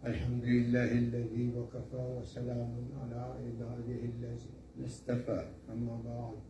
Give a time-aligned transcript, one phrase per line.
[0.00, 5.44] الحمد لله الذي وكفى وسلام على عباده الذين اصطفى.
[5.68, 6.40] أما بعد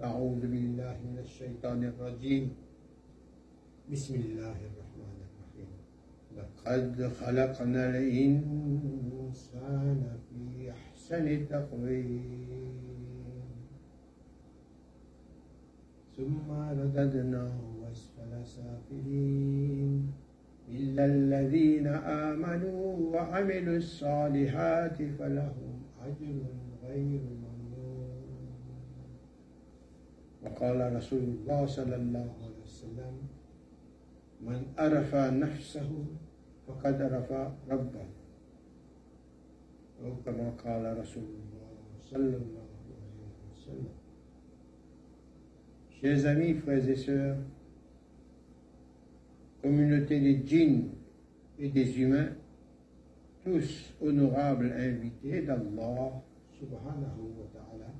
[0.00, 2.56] أعوذ بالله من الشيطان الرجيم.
[3.92, 5.70] بسم الله الرحمن الرحيم.
[6.36, 9.20] لقد خلقنا الإنسان
[10.32, 12.76] في أحسن تقويم.
[16.16, 17.60] ثم رددناه
[17.92, 20.25] أسفل سافلين
[20.68, 26.38] إلا الذين آمنوا وعملوا الصالحات فلهم أجر
[26.82, 28.10] غير ممنون.
[30.42, 33.14] وقال رسول الله صلى الله عليه وسلم
[34.40, 35.90] من عرف نفسه
[36.66, 37.32] فقد عرف
[37.70, 38.06] ربه.
[40.04, 41.70] أو كما قال رسول الله
[42.00, 43.00] صلى الله عليه
[43.52, 43.94] وسلم.
[45.96, 47.38] Chers amis, frères et sœurs,
[49.66, 50.90] communauté des djinns
[51.58, 52.28] et des humains,
[53.42, 56.22] tous honorables invités d'Allah
[56.56, 57.92] subhanahu wa ta'ala.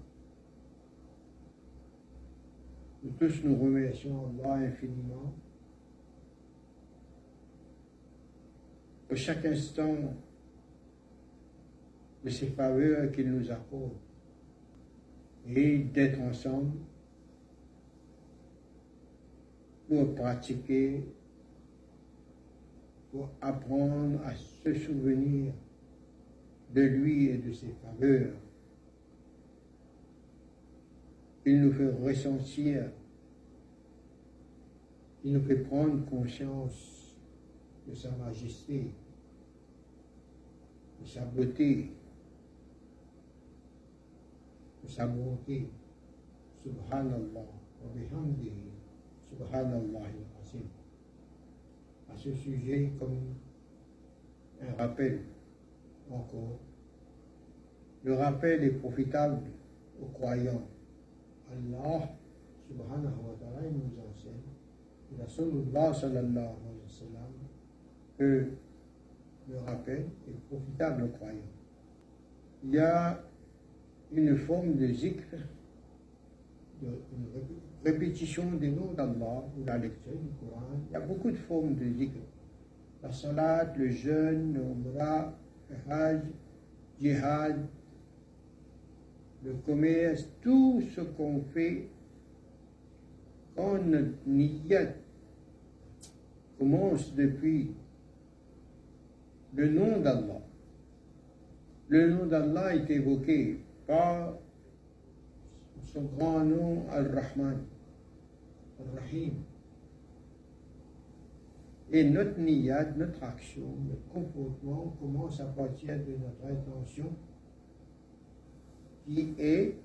[3.03, 5.35] Nous tous nous remercions Allah infiniment
[9.09, 9.97] pour chaque instant
[12.25, 13.99] de ses faveurs qu'il nous accorde
[15.49, 16.79] et d'être ensemble
[19.89, 21.16] pour pratiquer
[23.17, 25.55] pour apprendre à se souvenir
[26.75, 28.35] de lui et de ses faveurs.
[31.47, 32.91] Il nous fait ressentir,
[35.25, 37.17] il nous fait prendre conscience
[37.89, 38.91] de sa majesté,
[41.01, 41.93] de sa beauté,
[44.85, 45.71] de sa bonté.
[46.63, 47.47] Subhanallah
[47.81, 48.73] wa bihamdihi,
[49.31, 50.36] subhanallah
[52.17, 53.35] ce sujet comme
[54.61, 55.21] un rappel
[56.11, 56.59] encore.
[58.05, 59.43] Le rappel est profitable
[60.01, 60.67] aux croyants.
[61.51, 62.09] Allah
[62.69, 64.33] subhanahu wa ta'ala nous enseigne,
[65.13, 67.33] et Rasulullah sallallahu alayhi wa sallam,
[68.19, 68.49] que
[69.49, 71.53] le rappel est profitable aux croyants.
[72.65, 73.23] Il y a
[74.13, 75.37] une forme de zikr,
[76.83, 77.27] de, une
[77.85, 80.63] répétition des noms d'Allah ou la lecture du Coran.
[80.89, 82.19] Il y a beaucoup de formes de zikr.
[83.03, 85.33] La salat, le jeûne, le umrah,
[85.71, 86.23] le hajj,
[87.01, 87.67] jihad,
[89.45, 91.89] le commerce, tout ce qu'on fait
[93.55, 94.93] quand notre niyat
[96.59, 97.71] commence depuis
[99.55, 100.41] le nom d'Allah.
[101.89, 104.35] Le nom d'Allah est évoqué par
[106.01, 107.65] grand nom Al-Rahman,
[108.81, 109.35] Al-Rahim.
[111.93, 117.13] Et notre niyad, notre action, notre comportement commence à partir de notre intention
[119.05, 119.77] qui est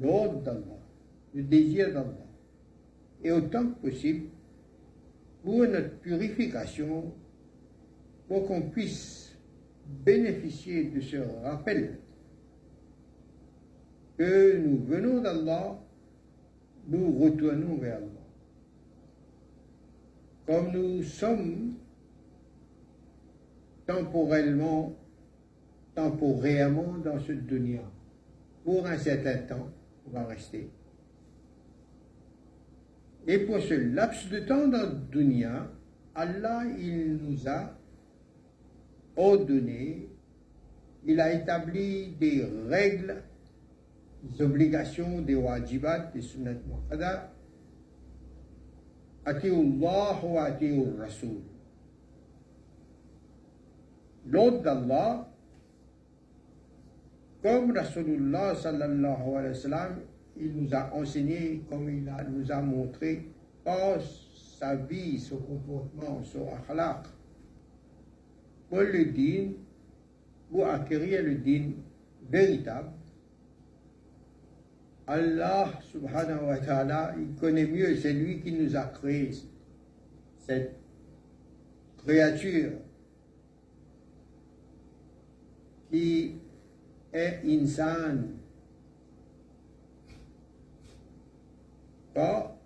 [0.00, 0.78] l'ordre d'Allah,
[1.34, 2.26] le désir d'Allah.
[3.22, 4.26] Et autant que possible,
[5.42, 7.14] pour notre purification,
[8.28, 9.36] pour qu'on puisse
[10.04, 11.98] bénéficier de ce rappel
[14.16, 15.78] que nous venons d'Allah,
[16.88, 18.08] nous retournons vers Allah.
[20.46, 21.74] Comme nous sommes
[23.86, 24.94] temporellement,
[25.94, 27.82] temporairement dans ce dunya,
[28.62, 29.68] pour un certain temps,
[30.06, 30.70] on va rester.
[33.26, 35.70] Et pour ce laps de temps dans dunya,
[36.14, 37.74] Allah, il nous a
[39.16, 40.08] ordonné,
[41.06, 43.22] il a établi des règles
[44.40, 47.30] obligations, des wajibat, des sunnat muqaddar.
[49.26, 51.40] Allah wa ati'ur Rasul.
[54.26, 55.28] L'ordre d'Allah,
[57.42, 60.00] comme Rasulullah sallallahu alayhi wa sallam,
[60.36, 63.28] il nous a enseigné, comme il nous a montré
[63.64, 64.00] par
[64.58, 67.06] sa vie, son comportement, son akhlaq,
[68.68, 69.52] pour le din,
[70.50, 71.72] pour acquérir le din
[72.30, 72.88] véritable,
[75.06, 79.32] Allah subhanahu wa ta'ala, il connaît mieux, c'est lui qui nous a créé
[80.46, 80.74] cette
[81.98, 82.72] créature
[85.90, 86.36] qui
[87.12, 88.28] est insan
[92.14, 92.56] par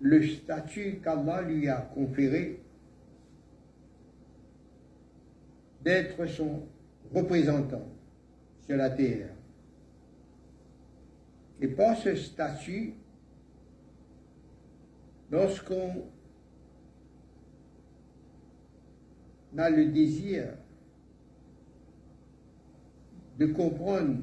[0.00, 2.60] le statut qu'Allah lui a conféré
[5.82, 6.62] d'être son
[7.14, 7.86] représentant
[8.66, 9.37] sur la terre.
[11.60, 12.94] Et par ce statut,
[15.30, 16.04] lorsqu'on
[19.56, 20.44] a le désir
[23.38, 24.18] de comprendre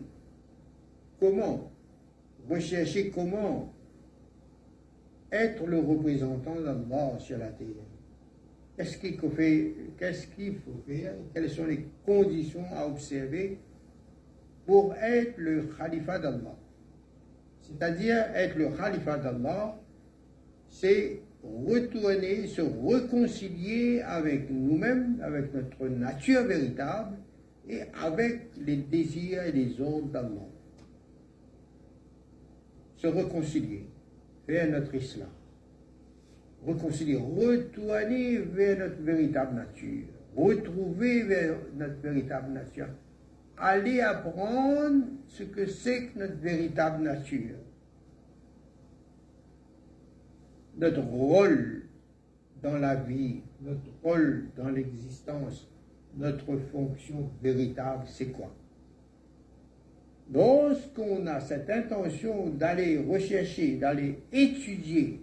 [1.19, 1.71] comment,
[2.49, 3.73] rechercher comment
[5.31, 7.67] être le représentant d'Allah sur la terre.
[8.77, 13.57] Qu'est-ce qu'il faut faire, faut faire Quelles sont les conditions à observer
[14.65, 16.55] pour être le khalifa d'Allah
[17.67, 19.75] c'est-à-dire être le khalifa d'Allah,
[20.69, 27.17] c'est retourner, se réconcilier avec nous-mêmes, avec notre nature véritable
[27.67, 30.47] et avec les désirs et les ordres d'Allah.
[32.97, 33.88] Se réconcilier,
[34.45, 35.29] faire notre islam.
[36.65, 42.88] Réconcilier, retourner vers notre véritable nature, retrouver vers notre véritable nature,
[43.57, 47.57] aller apprendre ce que c'est que notre véritable nature.
[50.77, 51.83] Notre rôle
[52.61, 55.67] dans la vie, notre rôle dans l'existence,
[56.17, 58.53] notre fonction véritable, c'est quoi?
[60.33, 65.21] Lorsqu'on a cette intention d'aller rechercher, d'aller étudier,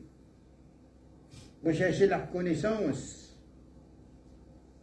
[1.64, 3.36] rechercher la connaissance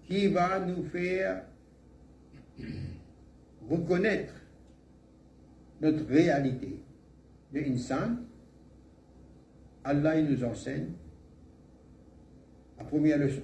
[0.08, 1.46] qui va nous faire
[3.70, 4.34] reconnaître
[5.82, 6.80] notre réalité
[7.54, 8.18] de insan,
[9.84, 10.92] Allah nous enseigne
[12.78, 13.44] la première leçon.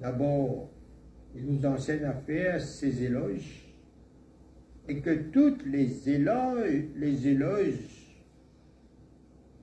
[0.00, 0.70] D'abord,
[1.34, 3.68] il nous enseigne à faire ses éloges
[4.88, 8.16] et que toutes les éloges, les éloges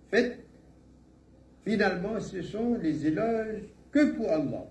[0.09, 0.39] faites,
[1.63, 4.67] finalement, ce sont les éloges que pour Allah.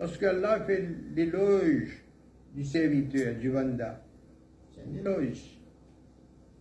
[0.00, 2.02] Lorsque Allah fait l'éloge
[2.54, 4.02] du serviteur, du vanda,
[4.72, 5.60] c'est un éloge.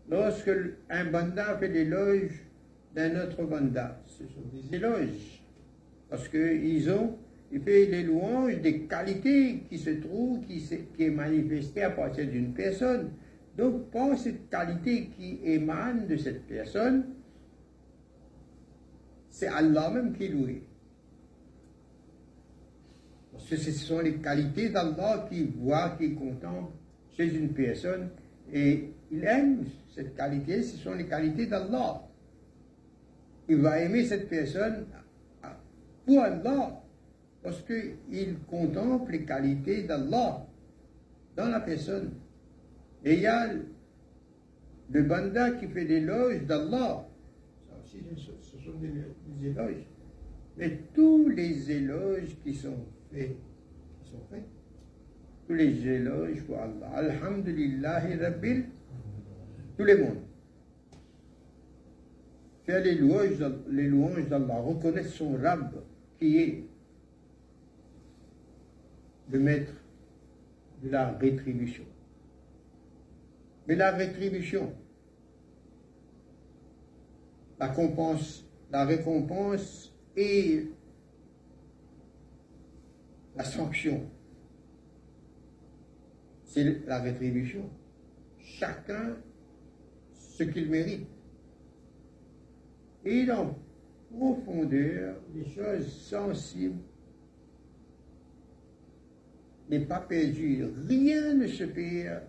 [0.10, 0.52] Lorsque
[0.90, 2.32] un banda fait l'éloge
[2.94, 5.42] d'un autre banda, ce sont des éloges.
[6.10, 7.18] Parce qu'ils ont,
[7.50, 10.62] il fait les louanges des qualités qui se trouvent, qui,
[10.98, 13.12] qui est manifestée à partir d'une personne.
[13.58, 17.06] Donc, par cette qualité qui émane de cette personne,
[19.30, 20.34] c'est Allah même qui est
[23.40, 26.72] ce sont les qualités d'Allah qui voit, qui contemple
[27.16, 28.10] chez une personne
[28.52, 32.04] et il aime cette qualité, ce sont les qualités d'Allah.
[33.48, 34.86] Il va aimer cette personne
[36.06, 36.82] pour Allah,
[37.44, 40.46] parce qu'il contemple les qualités d'Allah
[41.36, 42.12] dans la personne.
[43.04, 43.50] Et il y a
[44.92, 47.08] le banda qui fait l'éloge d'Allah.
[47.86, 49.88] Ce sont des, éloges.
[50.58, 53.36] Mais tous les éloges qui sont faits,
[54.04, 54.44] sont faits,
[55.48, 56.90] tous les éloges pour Allah.
[56.94, 58.66] Alhamdulillah Rabbil
[59.78, 60.18] tout le monde.
[62.66, 65.72] Faire les louanges, les louanges d'Allah, reconnaître son Rab
[66.20, 66.64] qui est
[69.32, 69.72] le maître
[70.84, 71.86] de la rétribution.
[73.68, 74.74] Mais la rétribution,
[77.58, 80.68] la récompense, la récompense et
[83.40, 84.06] la sanction,
[86.44, 87.70] c'est la rétribution.
[88.38, 89.16] Chacun
[90.14, 91.08] ce qu'il mérite.
[93.06, 93.58] Et dans
[94.12, 96.82] profondeur, les choses sensibles
[99.70, 100.66] n'est pas perdu.
[100.90, 102.24] Rien ne se perd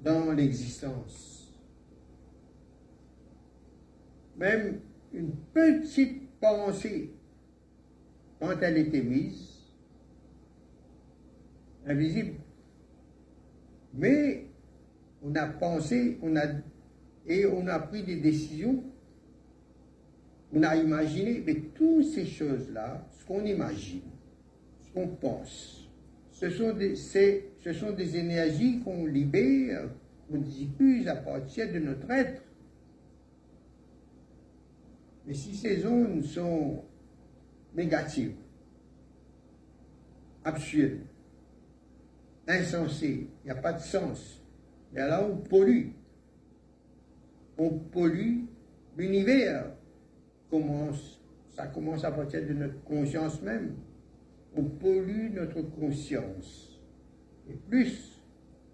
[0.00, 1.52] dans l'existence.
[4.36, 4.78] Même
[5.12, 7.15] une petite pensée,
[8.40, 9.56] quand elle est émise,
[11.86, 12.34] invisible,
[13.94, 14.46] mais
[15.22, 16.46] on a pensé, on a,
[17.26, 18.84] et on a pris des décisions,
[20.52, 24.02] on a imaginé, mais toutes ces choses-là, ce qu'on imagine,
[24.80, 25.88] ce qu'on pense,
[26.30, 29.88] ce sont des, ce sont des énergies qu'on libère,
[30.28, 32.42] qu'on diffuse à partir de notre être.
[35.26, 36.84] Mais si ces zones sont
[37.76, 38.34] négatives,
[40.44, 41.00] absurdes,
[42.48, 44.42] insensées, il n'y a pas de sens,
[44.96, 45.88] et là, on pollue.
[47.58, 48.44] On pollue
[48.96, 49.72] l'univers.
[51.50, 53.74] Ça commence à partir de notre conscience même.
[54.56, 56.80] On pollue notre conscience.
[57.50, 58.22] Et plus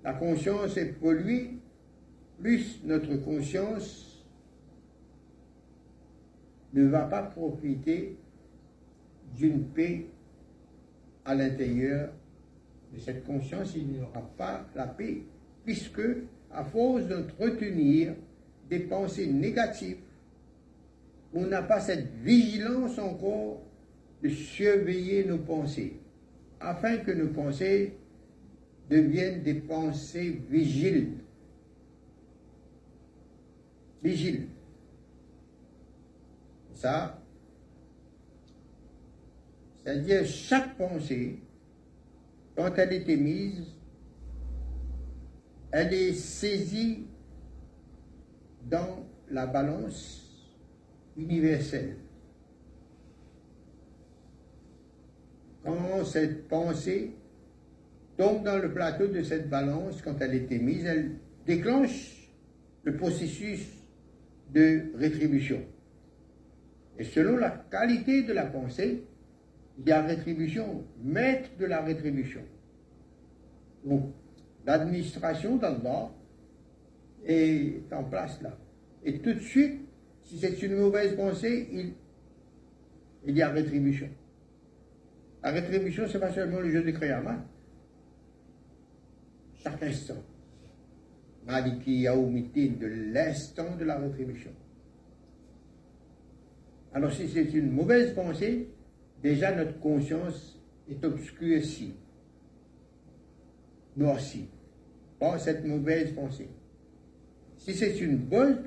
[0.05, 1.59] la conscience est polluée,
[2.41, 4.25] plus notre conscience
[6.73, 8.17] ne va pas profiter
[9.37, 10.07] d'une paix
[11.25, 12.12] à l'intérieur
[12.93, 15.23] de cette conscience, il n'y aura pas la paix
[15.65, 16.03] puisque,
[16.51, 18.15] à force d'entretenir
[18.69, 19.99] des pensées négatives,
[21.35, 23.62] on n'a pas cette vigilance encore
[24.23, 25.95] de surveiller nos pensées,
[26.61, 27.95] afin que nos pensées
[28.91, 31.15] deviennent des pensées vigiles.
[34.03, 34.49] Vigiles.
[36.75, 37.22] Ça,
[39.83, 41.39] c'est-à-dire chaque pensée,
[42.57, 43.67] quand elle est émise,
[45.73, 47.07] elle est saisie
[48.69, 50.23] dans la balance
[51.17, 51.97] universelle.
[55.65, 57.12] Quand cette pensée
[58.17, 62.29] tombe dans le plateau de cette balance, quand elle est émise, elle déclenche
[62.85, 63.67] le processus
[64.53, 65.61] de rétribution.
[66.99, 69.05] Et selon la qualité de la pensée,
[69.83, 72.43] il y a rétribution, maître de la rétribution.
[73.85, 74.12] Donc,
[74.65, 76.11] l'administration d'Allah
[77.27, 78.57] est en place là.
[79.05, 79.81] Et tout de suite,
[80.23, 81.95] si c'est une mauvaise pensée,
[83.27, 84.09] il, y a rétribution.
[85.43, 87.45] La rétribution, ce n'est pas seulement le jeu de Kriyama.
[89.65, 90.23] Chaque instant.
[91.45, 94.53] Maliki Yaoumitin, de l'instant de la rétribution.
[96.95, 98.69] Alors si c'est une mauvaise pensée,
[99.23, 100.59] déjà notre conscience
[100.91, 101.95] est obscurcie,
[103.97, 104.49] noircie,
[105.19, 106.49] par cette mauvaise pensée.
[107.57, 108.62] Si c'est une bonne,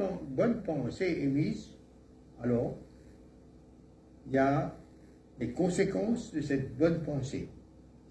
[0.63, 1.71] pensée émise,
[2.41, 2.77] alors
[4.27, 4.74] il y a
[5.39, 7.50] les conséquences de cette bonne pensée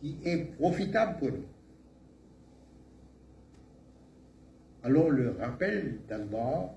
[0.01, 1.45] qui est profitable pour nous.
[4.83, 6.75] Alors le rappel d'Allah,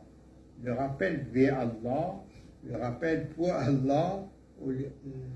[0.63, 2.24] le rappel vers Allah,
[2.63, 4.24] le rappel pour Allah,
[4.65, 4.89] le,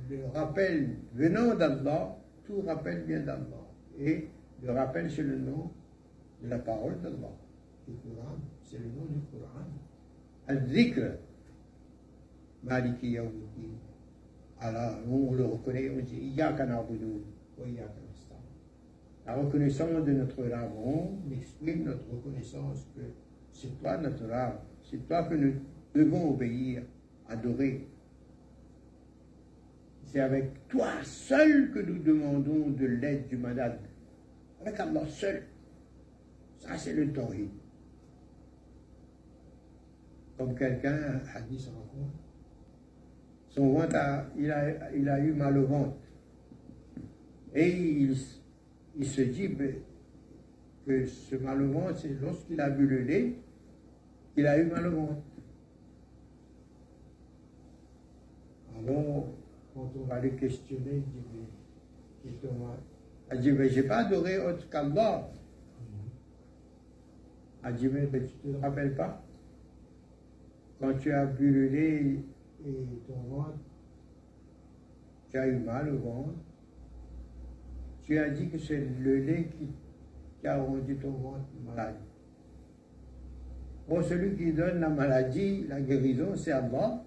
[0.09, 3.67] le rappel venant d'Allah, tout rappel vient d'Allah.
[3.99, 4.27] Et
[4.63, 5.71] le rappel, c'est le nom
[6.41, 7.35] de la parole d'Allah,
[7.87, 9.65] du Coran c'est le nom du Coran.
[10.47, 11.17] Al-Zikr,
[12.63, 13.75] Maliki Yawmuddin.
[14.59, 17.05] Alors, on le reconnaît, on dit Iyaka na'budu
[17.57, 17.99] wa Iyaka
[19.25, 23.01] La reconnaissance de notre Rabbon exprime notre reconnaissance que
[23.51, 25.53] c'est toi notre Rab, c'est toi que nous
[25.93, 26.83] devons obéir,
[27.27, 27.87] adorer.
[30.11, 33.79] C'est avec toi seul que nous demandons de l'aide du malade.
[34.61, 35.43] Avec Allah seul.
[36.59, 37.49] Ça, c'est le tawhid
[40.41, 42.17] comme quelqu'un a dit son ventre.
[43.49, 43.95] Son ventre,
[44.35, 45.97] il, a, il a eu mal au ventre.
[47.53, 48.15] Et il,
[49.05, 49.55] se dit
[50.87, 53.35] que ce mal au ventre, c'est lorsqu'il a bu le lait
[54.33, 55.21] qu'il a eu mal au ventre.
[58.79, 59.27] Alors,
[59.73, 61.03] quand on va le questionner,
[62.25, 62.47] il dit,
[63.29, 65.29] mais, dit, mais j'ai pas adoré autre qu'Allah.
[67.63, 69.23] Elle dit, mais, mais tu te rappelles pas?
[70.79, 72.15] Quand tu as bu le lait
[72.65, 73.59] et ton ventre,
[75.29, 76.39] tu as eu mal au ventre,
[78.01, 81.97] tu as dit que c'est le lait qui, a rendu ton ventre malade.
[83.87, 87.03] Pour celui qui donne la maladie, la guérison, c'est Allah.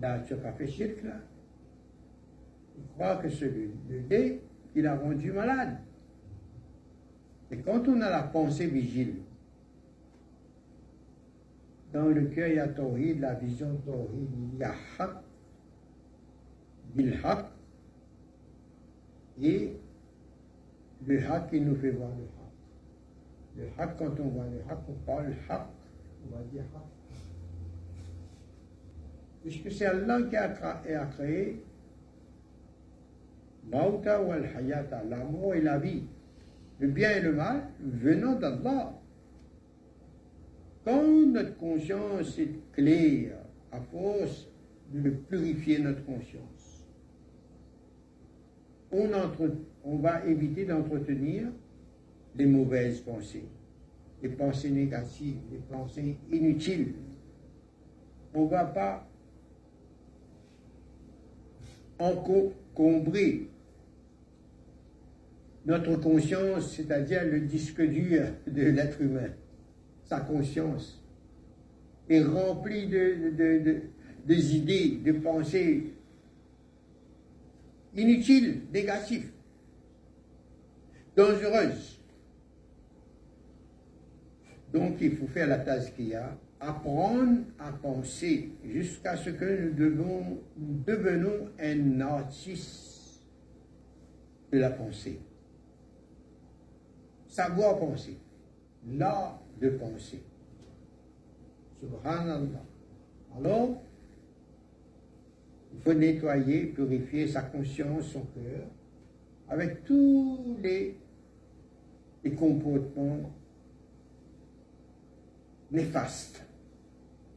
[0.00, 1.14] Pas fait shirk là.
[2.76, 4.40] Il croit que c'est le, le lait
[4.72, 5.78] qui l'a rendu malade.
[7.50, 9.16] Et quand on a la pensée vigile,
[11.92, 14.28] dans le cœur, il y a Tawhid, la vision Tawhid.
[14.52, 15.10] Il y a Haq,
[16.94, 17.46] Bil Haq,
[19.40, 19.76] et
[21.06, 22.52] le Haq qui nous fait voir le Haq.
[23.56, 25.68] Le Haq, quand on voit le Haq, on parle Haq,
[26.26, 26.95] on va dire Haq.
[29.46, 31.62] Puisque c'est Allah qui a créé
[33.70, 36.02] Mauta Hayata, la et la vie,
[36.80, 38.92] le bien et le mal venant d'Allah.
[40.84, 43.38] Quand notre conscience est claire,
[43.70, 44.48] à force
[44.92, 46.88] de purifier notre conscience,
[48.90, 49.08] on,
[49.84, 51.52] on va éviter d'entretenir
[52.34, 53.46] les mauvaises pensées,
[54.24, 56.94] les pensées négatives, les pensées inutiles.
[58.34, 59.05] On ne va pas
[61.98, 63.48] encombrer
[65.64, 69.30] notre conscience, c'est-à-dire le disque dur de l'être humain
[70.08, 71.02] sa conscience
[72.08, 73.82] est remplie de, de,
[74.24, 75.92] des idées, de pensées
[77.94, 79.30] inutiles, négatives,
[81.16, 82.00] dangereuses.
[84.72, 89.44] Donc il faut faire la tasse qu'il y a, apprendre à penser jusqu'à ce que
[89.44, 93.20] nous, devons, devenons un artiste
[94.52, 95.20] de la pensée.
[97.28, 98.16] Savoir penser.
[98.88, 100.22] L'art de penser.
[101.80, 102.64] Subhanallah.
[103.36, 103.82] Alors,
[105.74, 108.66] il faut nettoyer, purifier sa conscience, son cœur,
[109.48, 110.96] avec tous les
[112.36, 113.30] comportements
[115.70, 116.42] néfastes.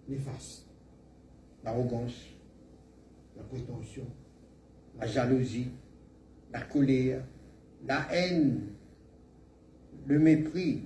[0.07, 0.65] Néfastes.
[1.63, 2.25] L'arrogance,
[3.35, 4.05] la prétention,
[4.99, 5.71] la jalousie,
[6.51, 7.23] la colère,
[7.85, 8.61] la haine,
[10.07, 10.83] le mépris,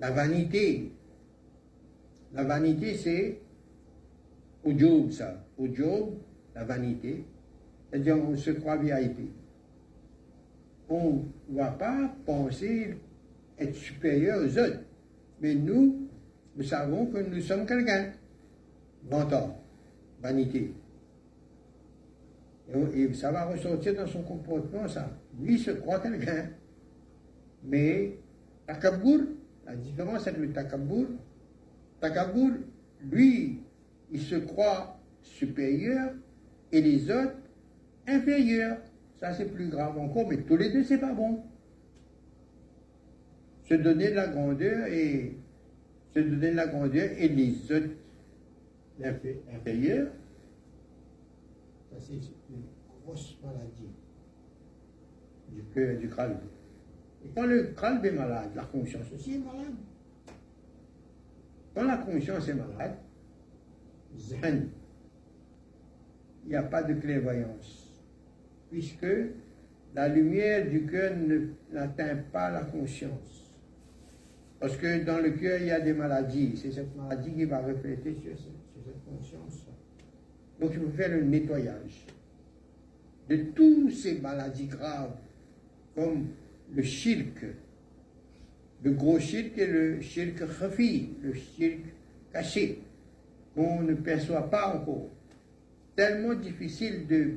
[0.00, 0.92] la vanité.
[2.32, 3.40] La vanité, c'est
[4.64, 5.44] au job, ça.
[5.56, 6.14] Au job,
[6.54, 7.24] la vanité.
[7.88, 9.30] C'est-à-dire, on se croit VIP.
[10.88, 12.96] On ne va pas penser
[13.58, 14.80] être supérieur aux autres.
[15.40, 16.08] Mais nous,
[16.56, 18.12] nous savons que nous sommes quelqu'un.
[19.10, 19.56] Mentor,
[20.20, 20.74] vanité.
[22.94, 25.10] Et, ça va ressortir dans son comportement, ça.
[25.40, 26.50] Lui se croit quelqu'un.
[27.64, 28.18] Mais
[28.66, 29.20] Takabour,
[29.66, 31.06] la différence avec le Takabour,
[32.00, 32.50] Takabour,
[33.10, 33.60] lui,
[34.10, 36.12] il se croit supérieur
[36.72, 37.36] et les autres
[38.06, 38.78] inférieurs.
[39.20, 41.42] Ça, c'est plus grave encore, mais tous les deux, c'est pas bon.
[43.68, 45.36] Se donner de la grandeur et
[46.14, 47.90] se donner la grandeur les autres
[49.52, 50.08] inférieurs,
[51.90, 52.62] ça, c'est une
[53.04, 53.90] grosse maladie
[55.50, 56.38] du cœur, du crâne.
[57.24, 59.74] Et quand le crâne est malade, la conscience aussi est malade.
[61.74, 62.96] Quand la conscience est malade,
[64.16, 64.68] zen,
[66.44, 68.00] il n'y a pas de clairvoyance,
[68.70, 69.06] puisque
[69.94, 71.16] la lumière du cœur
[71.72, 73.45] n'atteint pas la conscience.
[74.58, 76.56] Parce que dans le cœur, il y a des maladies.
[76.56, 79.66] C'est cette maladie qui va refléter sur cette, conscience.
[80.60, 82.06] Donc il faut faire le nettoyage
[83.28, 85.16] de toutes ces maladies graves,
[85.94, 86.28] comme
[86.74, 87.44] le shirk,
[88.82, 91.80] le gros shirk et le shirk khafi, le shirk
[92.32, 92.78] caché,
[93.54, 95.10] qu'on ne perçoit pas encore.
[95.96, 97.32] Tellement difficile de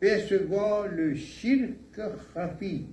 [0.00, 1.72] percevoir le shirk
[2.34, 2.86] khafi,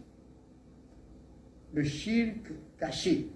[1.73, 3.27] le shirk caché,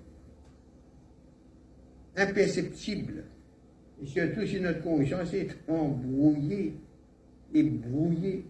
[2.17, 3.23] imperceptible.
[4.01, 6.75] Et surtout si notre conscience est embrouillée
[7.53, 8.45] et brouillée.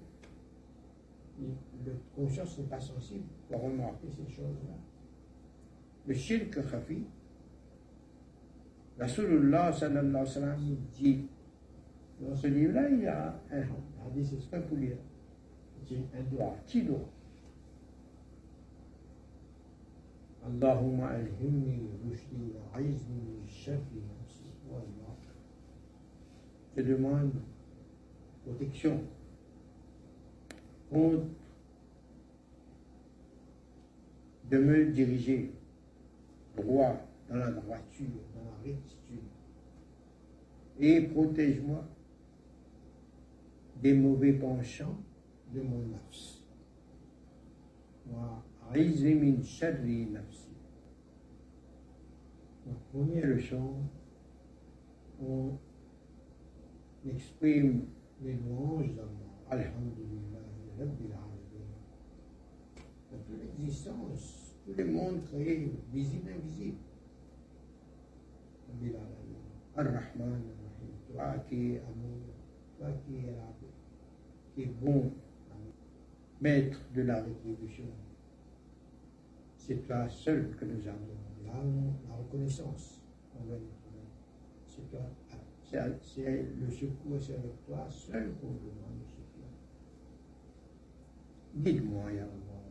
[1.86, 4.76] Notre conscience n'est pas sensible pour remarquer ces choses-là.
[6.08, 7.04] Le shirk khafi,
[8.98, 11.28] Rasulullah sallallahu alayhi wa dit,
[12.22, 13.64] dans ce livre-là, il y a un.
[14.28, 14.56] C'est
[16.18, 17.10] un doigt, petit doigt.
[22.06, 25.18] Rushdi wa aizni shafi nafsi wa Allah.
[26.76, 27.32] Je demande
[28.44, 29.02] protection
[30.90, 31.26] contre
[34.50, 35.52] de me diriger
[36.56, 36.96] droit
[37.30, 38.06] dans la droiture,
[38.36, 39.20] dans la rectitude.
[40.80, 41.84] Et protège-moi
[43.82, 44.98] des mauvais penchants
[45.54, 46.42] de mon nafs.
[48.70, 50.50] Moi, min shadri nafsi.
[52.66, 53.76] Donc, première leçon,
[55.22, 55.58] on
[57.08, 57.86] exprime
[58.22, 59.10] les louanges d'Allah.
[59.50, 60.40] Alhamdulillah,
[60.80, 61.68] Rabbil Alamin.
[63.12, 66.78] Dans toute l'existence, tout le monde créé, visible invisible.
[68.68, 69.16] Rabbil Alamin.
[69.76, 71.14] Ar-Rahman, Ar-Rahim.
[71.14, 72.34] Toi qui es amour,
[72.80, 73.54] toi qui es là,
[74.56, 75.12] qui est bon,
[76.42, 77.86] maître de la rétribution.
[79.68, 83.02] C'est toi seul que nous avons la, reconnaissance
[83.34, 83.58] envers
[84.68, 85.00] C'est toi
[86.04, 89.50] c'est le secours, c'est avec toi seul qu'on demande le secours.
[91.56, 92.62] Guide-moi, Ya Allah,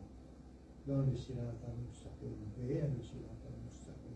[0.87, 4.15] dans le Sirat al-Mustaqim, vers le Sirat al-Mustaqim.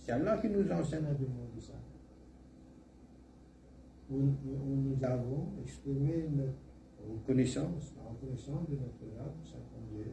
[0.00, 1.74] C'est Allah qui nous enseigne à demander ça.
[4.10, 6.58] Où, nous avons exprimé notre
[7.08, 10.12] reconnaissance, la reconnaissance de notre âme, sa grandeur,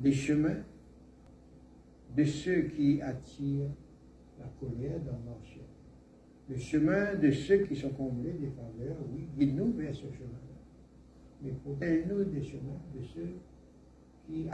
[0.00, 0.62] les chemins
[2.16, 3.70] de ceux qui attirent
[4.38, 5.40] la colère dans leur
[6.50, 10.58] le chemin de ceux qui sont comblés des faveurs, oui, guide-nous vers ce chemin-là.
[11.42, 13.34] Mais protège-nous des chemins de ceux
[14.26, 14.48] qui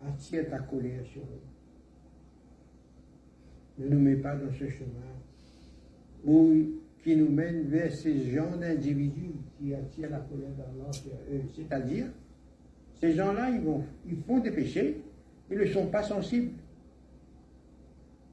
[0.00, 1.42] attirent ta colère sur eux.
[3.78, 5.10] ne nous met pas dans ce chemin
[6.24, 6.54] où,
[7.02, 11.42] qui nous mène vers ces gens d'individus qui attirent la colère d'Allah sur eux.
[11.52, 12.06] C'est-à-dire,
[13.00, 15.00] ces gens-là, ils, vont, ils font des péchés,
[15.50, 16.52] ils ne sont pas sensibles.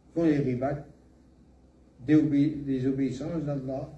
[0.09, 0.85] Ils font les ribats,
[2.05, 3.89] des, obéissances d'Allah,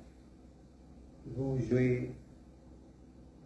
[1.26, 2.12] ils vont jouer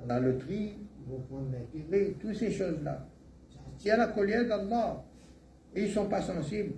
[0.04, 3.08] à la loterie, ils vont prendre l'intérêt, toutes ces choses-là.
[3.50, 5.04] Ça attire la colère d'Allah.
[5.76, 6.74] Et ils ne sont pas sensibles.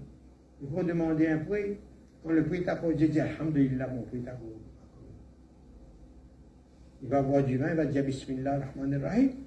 [0.62, 1.78] Ils vont demander un prix.
[2.24, 4.32] Quand le prix est dit Alhamdulillah, mon prix est.
[7.04, 9.45] Il va boire du vin, il va dire Bismillah rahman rahim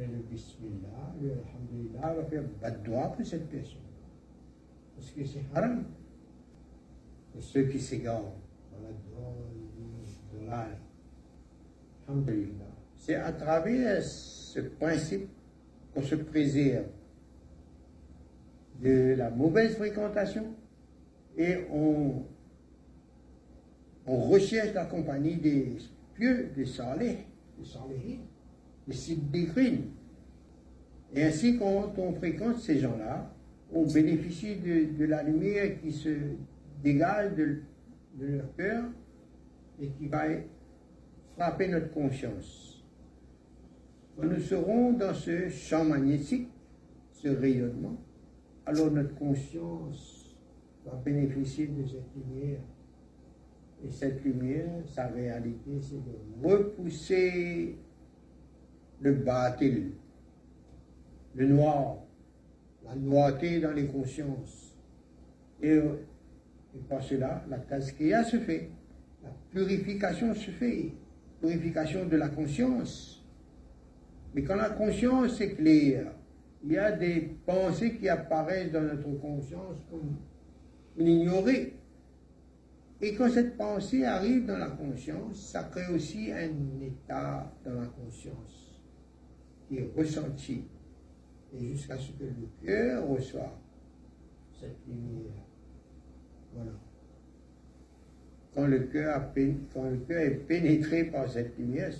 [0.00, 3.82] Mais le Bismillah, le Alhamdulillah va faire baddoua pour cette personne.
[4.96, 5.84] Parce que c'est haram.
[7.32, 8.32] Pour ceux qui s'égarent
[12.08, 12.64] Alhamdulillah.
[12.96, 15.28] C'est à travers ce principe
[15.92, 16.86] qu'on se préserve
[18.80, 20.54] de la mauvaise fréquentation
[21.36, 22.24] et on,
[24.06, 25.76] on recherche la compagnie des
[26.14, 27.18] pieux, des salés,
[27.58, 27.66] des
[28.90, 29.84] des siddiqines.
[31.14, 33.32] Et ainsi, quand on fréquente ces gens-là,
[33.72, 36.10] on bénéficie de, la lumière qui se
[36.82, 37.60] dégage de,
[38.18, 38.84] de leur cœur
[39.80, 40.24] et qui va
[41.36, 42.84] frapper notre conscience.
[44.16, 46.48] Quand nous serons dans ce champ magnétique,
[47.12, 47.96] ce rayonnement,
[48.66, 50.36] alors notre conscience
[50.84, 52.60] va bénéficier de cette lumière.
[53.84, 57.78] Et cette lumière, sa réalité, c'est de repousser
[59.00, 59.92] le bâtil,
[61.34, 61.98] le noir,
[62.84, 64.76] la noirté dans les consciences.
[65.62, 65.80] Et,
[66.88, 68.70] par cela, la tasquia se fait,
[69.22, 70.92] la purification se fait,
[71.40, 73.24] purification de la conscience.
[74.34, 76.12] Mais quand la conscience est claire,
[76.62, 80.16] il y a des pensées qui apparaissent dans notre conscience comme
[80.98, 81.74] ignorées.
[83.00, 87.86] Et quand cette pensée arrive dans la conscience, ça crée aussi un état dans la
[87.86, 88.59] conscience
[89.96, 90.64] ressenti.
[91.52, 93.56] Et jusqu'à ce que le cœur reçoive
[94.58, 95.32] cette lumière.
[96.54, 96.72] Voilà.
[98.54, 99.32] Quand le cœur,
[99.72, 101.92] quand le cœur est pénétré par cette lumière,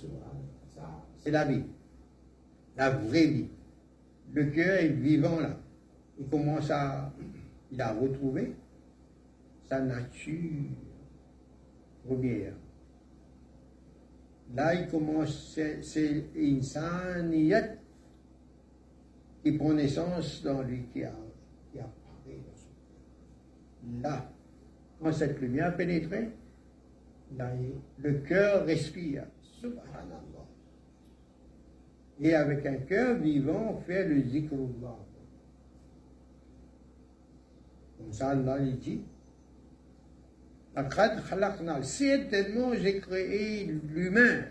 [1.19, 1.63] c'est la vie.
[2.77, 3.49] La vraie vie
[4.33, 5.57] le cœur est vivant là.
[6.19, 7.11] Il commence à,
[7.71, 8.53] il a retrouvé
[9.67, 10.69] sa nature
[12.05, 12.53] première.
[14.53, 17.75] Là, il commence, c'est insaniyat
[19.43, 21.13] qui prend naissance dans lui, qui, a,
[21.71, 24.11] qui apparaît dans son cœur.
[24.11, 24.31] Là,
[25.01, 26.29] quand cette lumière a pénétré,
[27.37, 27.51] là,
[27.97, 29.25] le cœur respire.
[29.41, 30.31] Subhanallah
[32.21, 34.95] et avec un cœur vivant, fait le zikrullah.
[37.97, 39.01] Comme ça, Allah il dit
[41.83, 44.45] Certainement, j'ai créé l'humain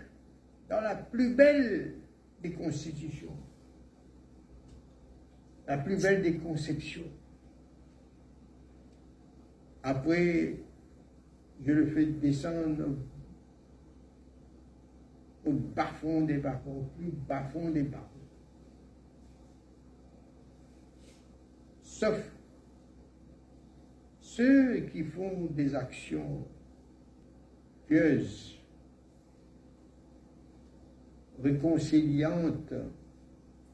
[0.69, 1.95] dans la plus belle
[2.41, 3.35] des constitutions,
[5.67, 7.09] la plus belle des conceptions.
[9.83, 10.57] Après,
[11.65, 12.85] je le fais descendre
[15.43, 18.07] au bas-fond des bas-fonds, au plus bas-fond des bas-fonds.
[21.81, 22.30] Sauf
[24.35, 26.45] ceux qui font des actions
[27.87, 28.57] pieuses,
[31.43, 32.73] réconciliantes,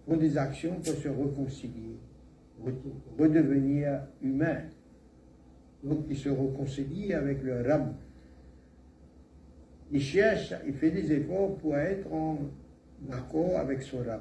[0.06, 1.98] font des actions pour se réconcilier,
[3.20, 4.64] redevenir humains.
[5.84, 7.94] Donc ils se réconcilient avec leur âme
[9.92, 12.40] il cherche, il fait des efforts pour être en
[13.12, 14.20] accord avec son âme.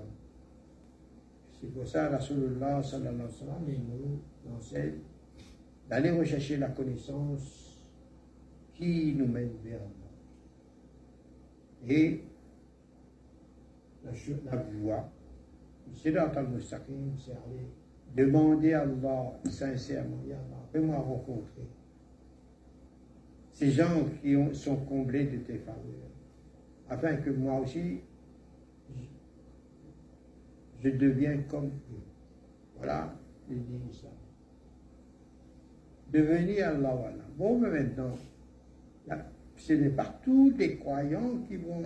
[1.60, 4.98] C'est pour ça, Rasulullah sallallahu alayhi wa sallam, nous enseigne
[5.88, 7.88] d'aller rechercher la connaissance
[8.74, 9.92] qui nous mène vers Allah.
[11.88, 12.20] Et
[14.04, 14.10] la,
[14.50, 15.08] la voie,
[15.94, 16.74] c'est dans le c'est
[17.32, 17.70] aller
[18.16, 21.68] demander à Allah sincèrement, Ya Allah, fais-moi rencontrer
[23.56, 26.10] ces gens qui sont comblés de tes faveurs,
[26.90, 28.00] afin que moi aussi,
[30.82, 32.02] je, devienne comme eux.
[32.76, 33.14] Voilà
[33.48, 33.56] le
[33.92, 34.08] ça.
[36.12, 37.12] Devenir Allah.
[37.36, 38.16] Bon, mais maintenant,
[39.56, 41.82] ce n'est pas tous les croyants qui vont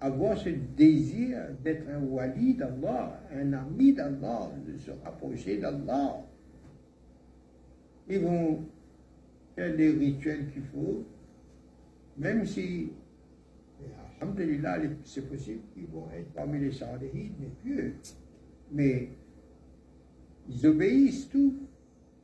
[0.00, 6.24] avoir ce désir d'être un wali d'Allah, un ami d'Allah, de se rapprocher d'Allah.
[8.08, 8.64] Ils vont
[9.56, 11.04] les rituels qu'il faut,
[12.16, 12.90] même si,
[14.20, 17.94] alhamdulillah, c'est possible qu'ils vont être parmi les salihides, mais pieux.
[18.72, 19.08] Mais
[20.48, 21.54] Ils obéissent tout,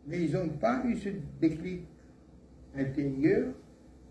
[0.06, 1.08] mais ils n'ont pas eu ce
[1.40, 1.82] déclic
[2.76, 3.52] intérieur,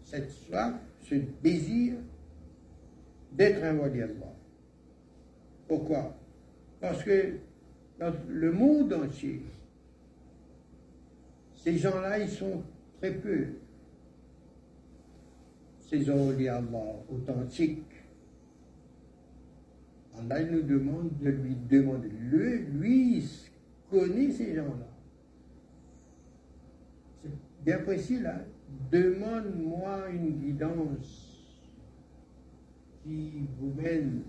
[0.04, 1.96] cette soif, ce désir
[3.32, 4.34] d'être un wali Allah.
[5.68, 6.16] Pourquoi?
[6.82, 7.38] Parce que
[8.00, 9.42] dans le monde entier,
[11.56, 12.62] ces gens-là, ils sont
[13.00, 13.48] très peu.
[15.90, 17.82] Ces wali Allah authentiques.
[20.18, 22.10] Allah nous demande de lui demander.
[22.10, 23.24] Lui, il
[23.90, 24.95] connaît ces gens-là.
[27.66, 28.36] Bien précis là.
[28.92, 31.36] Demande-moi une guidance
[33.04, 34.22] qui vous mène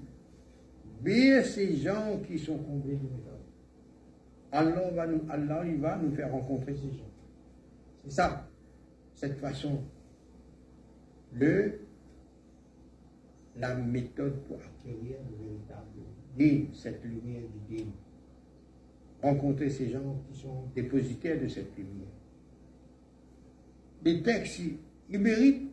[1.03, 3.07] vers ces gens qui sont comblés de.
[4.53, 7.11] Allah, va Allah il va nous faire rencontrer ces gens.
[8.05, 8.49] C'est ça,
[9.14, 9.83] cette façon.
[11.35, 11.81] Le,
[13.57, 16.07] la méthode pour acquérir le véritable
[16.38, 17.90] din, cette lumière du din.
[19.22, 22.15] Rencontrer ces gens qui sont dépositaires de cette lumière.
[24.07, 24.61] Les textes,
[25.11, 25.69] ils méritent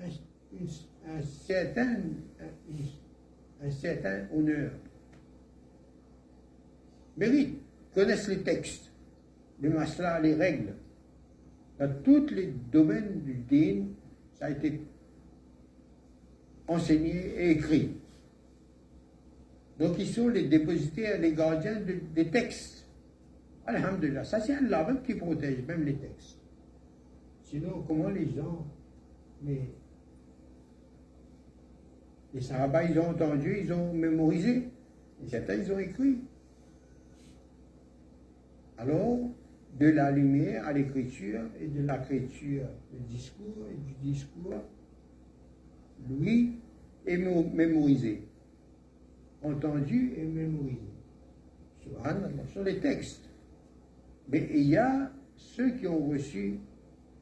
[0.00, 1.96] un, un certain,
[2.40, 4.70] un, un certain honneur.
[7.16, 7.58] Méritent,
[7.92, 8.88] connaissent les textes,
[9.60, 10.74] les maslas, les règles.
[11.80, 13.86] Dans tous les domaines du din,
[14.38, 14.80] ça a été
[16.68, 17.96] enseigné et écrit.
[19.80, 22.86] Donc ils sont les dépositaires, les gardiens de- des textes.
[23.66, 26.38] Alhamdulillah, ça c'est Allah même qui protège même les textes.
[27.52, 28.66] Sinon, comment les gens,
[29.44, 29.60] les,
[32.32, 34.70] les Sahaba, ils ont entendu, ils ont mémorisé,
[35.22, 36.16] et certains, ils ont écrit.
[38.78, 39.18] Alors,
[39.78, 44.54] de la lumière à l'écriture, et de l'écriture au discours, et du discours,
[46.08, 46.54] lui,
[47.04, 48.22] est mé- mémorisé.
[49.42, 50.80] Entendu et mémorisé.
[52.46, 53.28] Sur les textes.
[54.30, 56.58] Mais il y a ceux qui ont reçu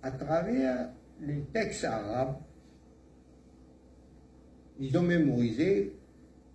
[0.03, 2.37] à travers les textes arabes,
[4.79, 5.95] ils ont mémorisé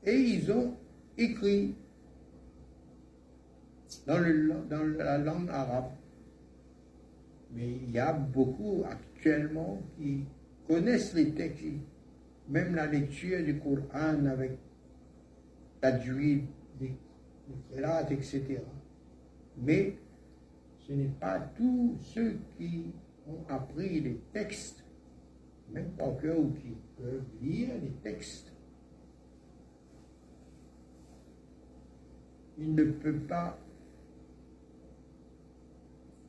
[0.03, 0.75] et ils ont
[1.17, 1.75] écrit
[4.07, 5.91] dans, le- dans la langue arabe.
[7.51, 10.25] Mais il y a beaucoup actuellement qui
[10.67, 11.63] connaissent les textes,
[12.49, 14.57] même la lecture du Coran avec
[15.81, 16.45] tajwid,
[16.79, 16.95] des,
[18.09, 18.59] etc.
[19.57, 19.95] Mais
[20.79, 22.85] ce n'est pas tous ceux qui
[23.27, 24.83] ont appris les textes,
[25.71, 28.51] même par cœur ou qui peuvent lire les textes.
[32.57, 33.59] Ils ne peuvent pas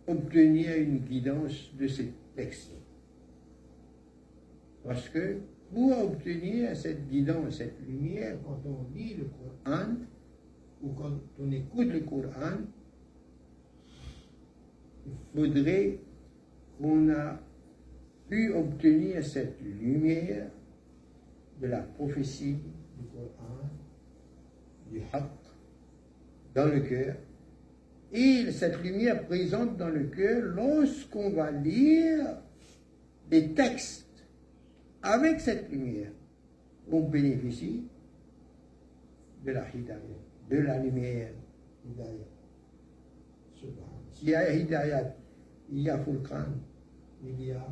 [0.06, 2.72] obtenir une guidance de ces textes.
[4.84, 5.38] Parce que
[5.72, 9.94] pour obtenir cette guidance, cette lumière, quand on lit le Coran
[10.82, 12.58] ou quand on écoute le Coran,
[15.06, 15.98] il faudrait
[16.78, 17.38] qu'on a
[18.28, 20.50] pu obtenir cette lumière
[21.60, 22.58] de la prophétie
[22.98, 23.68] du Coran,
[24.90, 25.30] du Haqq,
[26.54, 27.16] dans le cœur.
[28.12, 32.38] Et cette lumière présente dans le cœur lorsqu'on va lire
[33.30, 34.06] les textes
[35.02, 36.10] avec cette lumière,
[36.90, 37.84] on bénéficie
[39.44, 39.98] de la hidayah,
[40.50, 41.32] de la lumière
[41.84, 42.36] hidayah.
[44.22, 45.16] Y a
[45.70, 46.46] il y a Furqan,
[47.24, 47.66] il y a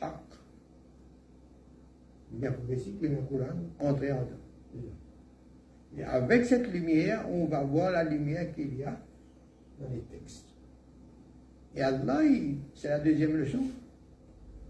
[0.00, 0.20] Haqq.
[2.32, 4.36] Il y a le Coran, entré en temps.
[5.96, 9.00] Et avec cette lumière, on va voir la lumière qu'il y a
[9.80, 10.48] dans les textes.
[11.74, 12.20] Et Allah,
[12.74, 13.62] c'est la deuxième leçon.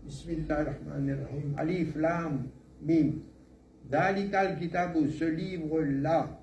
[0.05, 1.55] Bismillahirrahmanirrahim.
[1.57, 2.49] Alif, Lam,
[2.83, 3.13] Mim.
[3.89, 6.41] Dalikal Kitabu, ce livre-là.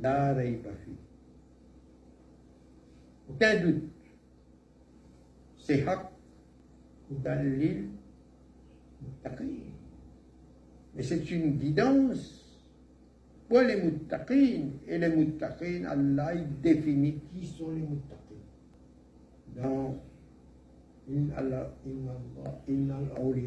[0.00, 0.90] La rayba fi
[3.34, 3.82] aucun doute,
[5.58, 6.10] c'est Hak
[7.10, 7.88] dans l'île
[10.94, 12.38] Mais c'est une guidance.
[13.48, 14.72] Pour les Moutakines.
[14.86, 18.36] Et les Moutakines, Allah définit qui sont les Moutakines.
[19.56, 19.96] Dans
[21.08, 22.12] Inna Allah, Inna
[23.14, 23.40] Allah,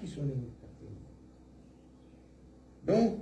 [0.00, 0.34] qui sont les
[2.86, 3.20] donc,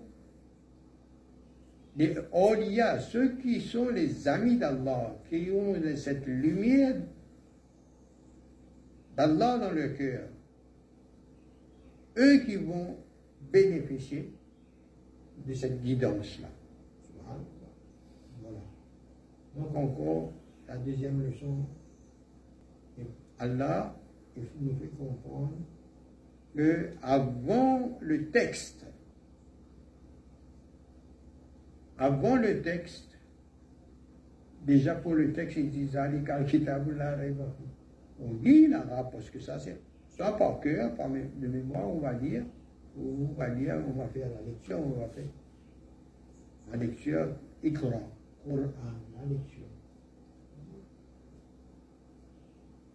[1.96, 6.96] les awliya, ceux qui sont les amis d'Allah, qui ont cette lumière
[9.16, 10.28] d'Allah dans leur cœur,
[12.18, 12.96] eux qui vont
[13.52, 14.32] bénéficier
[15.46, 16.48] de cette guidance-là.
[18.42, 18.58] Voilà.
[19.56, 20.32] Donc encore,
[20.66, 21.64] la deuxième leçon,
[23.38, 23.94] Allah
[24.36, 25.52] il nous fait comprendre
[26.56, 28.83] que avant le texte,
[32.04, 33.18] avant le texte,
[34.66, 35.98] déjà pour le texte, ils disent
[38.20, 39.78] On lit l'arabe parce que ça, c'est
[40.10, 42.44] soit par cœur, par de mémoire, on va lire,
[42.98, 45.24] on va lire, on va faire la lecture, on va faire
[46.70, 47.28] la lecture,
[48.44, 48.52] la
[49.32, 49.64] lecture.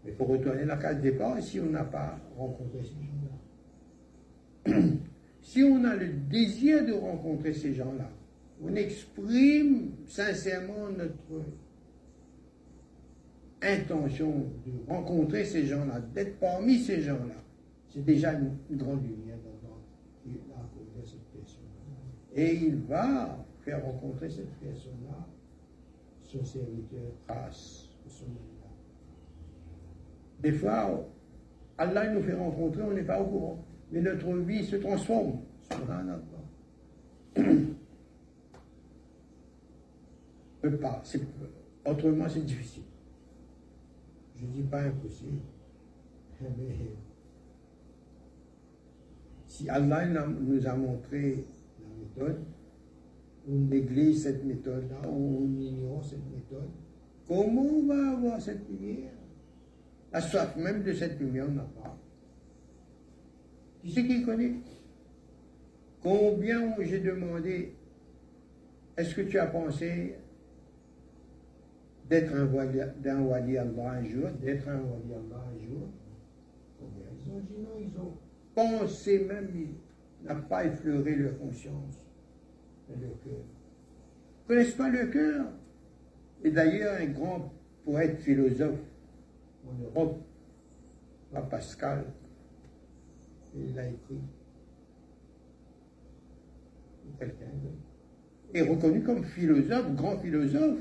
[0.06, 2.94] Mais pour retourner la case départ, si on n'a pas rencontré ces
[4.72, 4.78] gens-là,
[5.42, 8.10] si on a le désir de rencontrer ces gens-là,
[8.62, 11.46] on exprime sincèrement notre
[13.62, 17.36] intention de rencontrer ces gens-là, d'être parmi ces gens-là,
[17.90, 21.64] c'est déjà une, grande lumière dans, rencontré cette personne.
[22.36, 25.28] Et il va faire rencontrer cette personne-là
[26.24, 28.26] son serviteur grâce de son.
[30.42, 31.06] Des fois,
[31.78, 33.66] Allah nous fait rencontrer, on n'est pas au courant.
[33.92, 35.40] Mais notre vie se transforme.
[40.68, 41.04] pas.
[41.86, 42.84] Autrement, c'est difficile.
[44.36, 45.40] Je ne dis pas impossible.
[46.42, 46.76] Mais
[49.48, 51.44] si Allah nous a montré
[51.82, 52.40] la méthode,
[53.50, 56.70] on néglige cette méthode-là, on ignore cette méthode,
[57.28, 59.12] comment on va avoir cette lumière?
[60.12, 61.98] La soif même de cette lumière, on n'a pas.
[63.82, 64.56] Qui c'est qui connaît?
[66.02, 67.76] Combien j'ai demandé,
[68.96, 70.16] est-ce que tu as pensé
[72.10, 75.90] d'être un wali, d'un Allah un jour, d'être un wali Allah un jour.
[76.82, 78.18] Ils ont dit non, ils ont
[78.56, 82.04] pensé même, ils n'ont pas effleuré leur conscience,
[82.90, 83.34] leur cœur.
[83.34, 85.46] Ils ne connaissent pas le cœur?
[86.44, 87.54] Et d'ailleurs, un grand
[87.86, 88.80] poète philosophe
[89.68, 90.20] en Europe,
[91.50, 92.06] Pascal,
[93.56, 94.22] il a écrit,
[97.20, 97.46] quelqu'un
[98.54, 100.80] est reconnu comme philosophe, grand philosophe,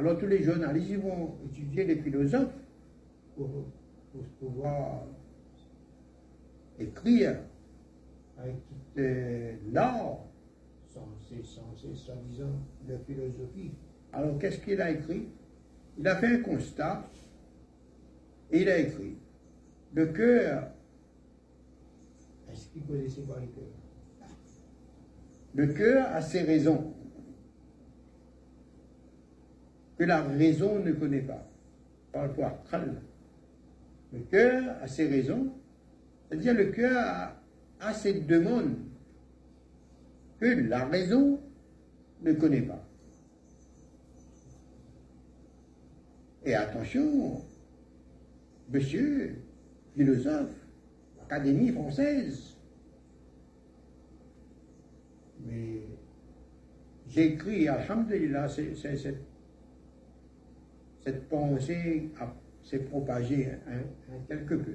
[0.00, 2.54] alors tous les journalistes ils vont étudier les philosophes
[3.36, 3.66] pour,
[4.40, 5.02] pouvoir
[6.78, 7.36] écrire
[8.38, 9.02] avec tout
[9.70, 10.20] l'art
[10.88, 12.50] censé, censé, soi-disant,
[12.88, 13.72] de philosophie.
[14.12, 15.28] Alors qu'est-ce qu'il a écrit?
[15.98, 17.06] Il a fait un constat
[18.50, 19.18] et il a écrit
[19.92, 20.70] le cœur.
[22.50, 24.30] Est-ce qu'il connaissait pas le cœur?
[25.54, 26.94] Le cœur a ses raisons
[30.00, 31.46] que la raison ne connaît pas.
[32.10, 32.26] Par
[34.14, 35.52] Le cœur a ses raisons,
[36.26, 37.34] c'est-à-dire le cœur
[37.80, 38.78] a, ses demandes
[40.38, 41.38] que la raison
[42.22, 42.82] ne connaît pas.
[46.46, 47.42] Et attention,
[48.70, 49.36] monsieur,
[49.94, 50.48] philosophe,
[51.24, 52.56] Académie française,
[55.46, 55.82] mais
[57.06, 59.29] j'ai écrit, Alhamdulillah, c'est
[61.04, 62.10] cette pensée
[62.62, 64.74] s'est propagée un, quelque peu.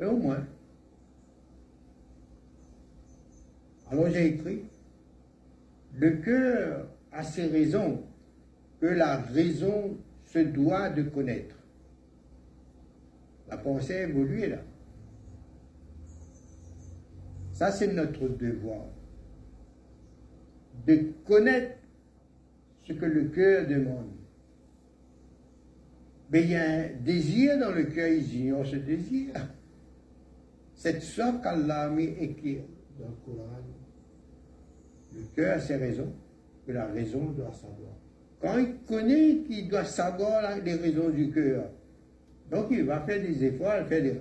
[0.00, 0.46] Et au moins.
[3.90, 4.64] Alors j'ai écrit,
[5.94, 8.02] le cœur a ses raisons
[8.80, 11.56] que la raison se doit de connaître.
[13.48, 14.58] La pensée a évolué là.
[17.52, 18.84] Ça, c'est notre devoir.
[20.86, 21.76] De connaître
[22.82, 24.17] ce que le cœur demande
[26.30, 29.32] mais il y a un désir dans le cœur, ils ignorent ce désir.
[30.74, 32.58] Cette soif qu'Allah a mis écrit
[32.98, 33.48] dans le Coran,
[35.14, 36.12] le cœur a ses raisons,
[36.66, 37.96] que la raison doit savoir.
[38.40, 41.70] Quand il connaît qu'il doit savoir les raisons du cœur,
[42.50, 43.72] donc il va faire des efforts,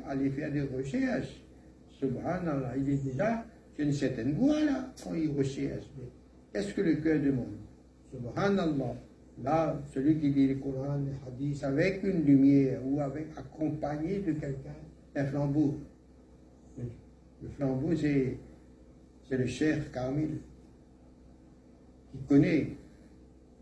[0.07, 1.41] aller faire des recherches.
[1.99, 5.85] Subhanallah, il est déjà sur une certaine voie là, quand il recherche.
[6.53, 7.57] Qu'est-ce que le cœur demande?
[8.11, 8.95] Subhanallah.
[9.43, 14.31] Là, celui qui lit le Coran, les hadiths, avec une lumière ou avec accompagné de
[14.33, 14.75] quelqu'un,
[15.15, 15.77] un flambeau.
[16.77, 18.37] Le flambeau, c'est,
[19.29, 20.39] le cher Kamil
[22.11, 22.69] qui connaît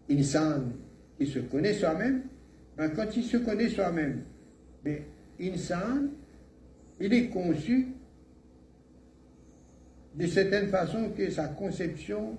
[0.10, 0.72] Insan,
[1.18, 2.24] qui se connaît soi-même.
[2.78, 4.22] Ben, quand il se connaît soi-même,
[4.84, 5.04] mais
[5.42, 6.10] Insan,
[7.02, 7.88] il est conçu
[10.16, 12.38] de certaine façon que sa conception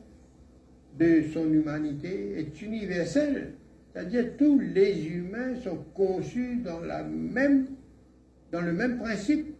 [0.98, 3.54] de son humanité est universelle.
[3.92, 7.66] C'est-à-dire tous les humains sont conçus dans, la même,
[8.52, 9.54] dans le même principe.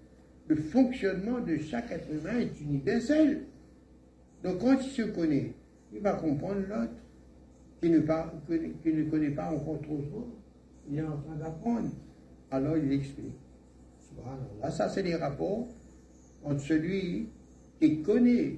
[0.48, 3.42] Le fonctionnement de chaque être humain est universel.
[4.44, 5.52] Donc quand il se connaît,
[5.92, 6.92] il va comprendre l'autre
[7.80, 8.00] qui ne,
[8.82, 10.28] qui ne connaît pas encore trop trop.
[10.88, 11.90] Il est en train d'apprendre.
[12.50, 13.34] Alors il explique.
[14.14, 15.66] Voilà, ça c'est les rapports
[16.44, 17.28] entre celui
[17.80, 18.56] qui connaît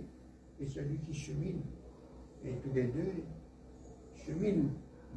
[0.61, 1.61] et celui qui chemine.
[2.45, 3.22] Et tous les deux
[4.24, 4.70] cheminent.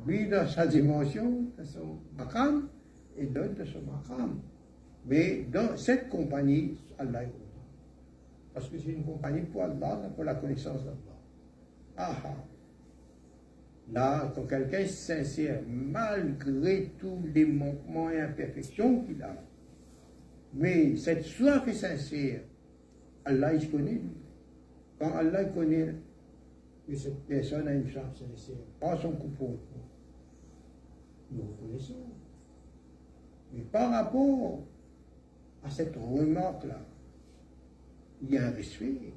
[0.05, 2.67] Lui dans sa dimension, dans son makam,
[3.17, 4.39] et l'autre dans son makam.
[5.05, 7.41] Mais dans cette compagnie, Allah est content.
[8.53, 10.97] Parce que c'est une compagnie pour Allah, pour la connaissance d'Allah.
[11.97, 12.36] Ah ah.
[13.93, 19.36] Là, quand quelqu'un est sincère, malgré tous les manquements et imperfections qu'il a,
[20.53, 22.41] mais cette soif est sincère,
[23.26, 24.01] Allah il connaît.
[24.99, 25.95] Quand Allah connaît
[26.88, 29.57] que cette personne a une soif sincère, pas son coupon,
[31.32, 31.95] nous reconnaissons.
[33.53, 34.59] Mais par rapport
[35.63, 36.79] à cette remarque-là,
[38.21, 39.13] il y a un respect.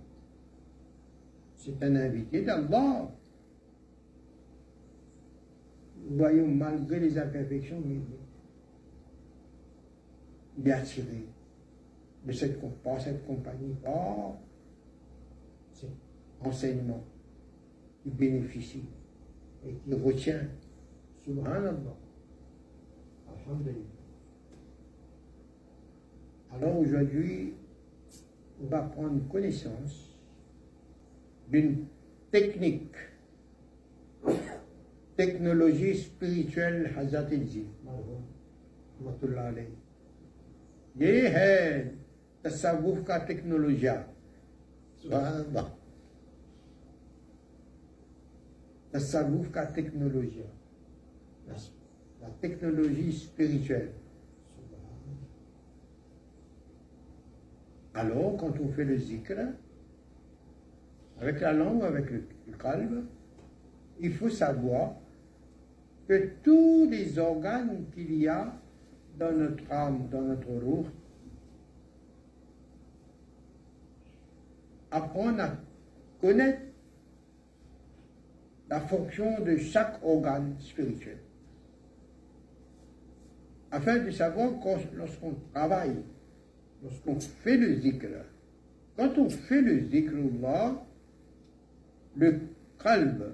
[1.57, 3.11] C'est un invité d'Allah.
[6.11, 7.83] Voyons, malgré les imperfections,
[10.59, 11.27] il est attiré
[12.27, 14.35] de cette, par cette compagnie, par
[15.73, 15.91] cet
[16.41, 17.03] enseignement
[18.04, 18.86] qui bénéficie
[19.66, 20.48] et qui retient.
[21.26, 21.98] Subhanallah.
[23.28, 24.00] Alhamdulillah.
[26.52, 27.54] Alors aujourd'hui,
[28.62, 30.18] on va prendre connaissance
[31.50, 31.86] d'une
[32.32, 32.96] technique,
[35.16, 37.66] technologie spirituelle Hazrat Ilji.
[40.98, 41.80] ये है
[42.44, 43.94] तस्वुफ का टेक्नोलॉजिया
[48.95, 49.01] la
[52.23, 53.91] la technologie spirituelle.
[57.93, 59.35] Alors, quand on fait le zikr,
[61.21, 63.07] avec la langue, avec le, le calme,
[64.01, 64.95] il faut savoir
[66.09, 68.55] que tous les organes qu'il y a
[69.19, 70.87] dans notre âme, dans notre roue,
[74.91, 75.57] apprendre à
[76.21, 76.74] connaître
[78.75, 81.19] la fonction de chaque organe spirituel.
[83.71, 84.51] Afin de savoir
[84.97, 86.03] lorsqu'on travaille,
[86.83, 88.09] lorsqu'on fait le zikr,
[88.97, 90.11] quand on fait le zikr
[92.17, 92.41] le
[92.83, 93.27] calme,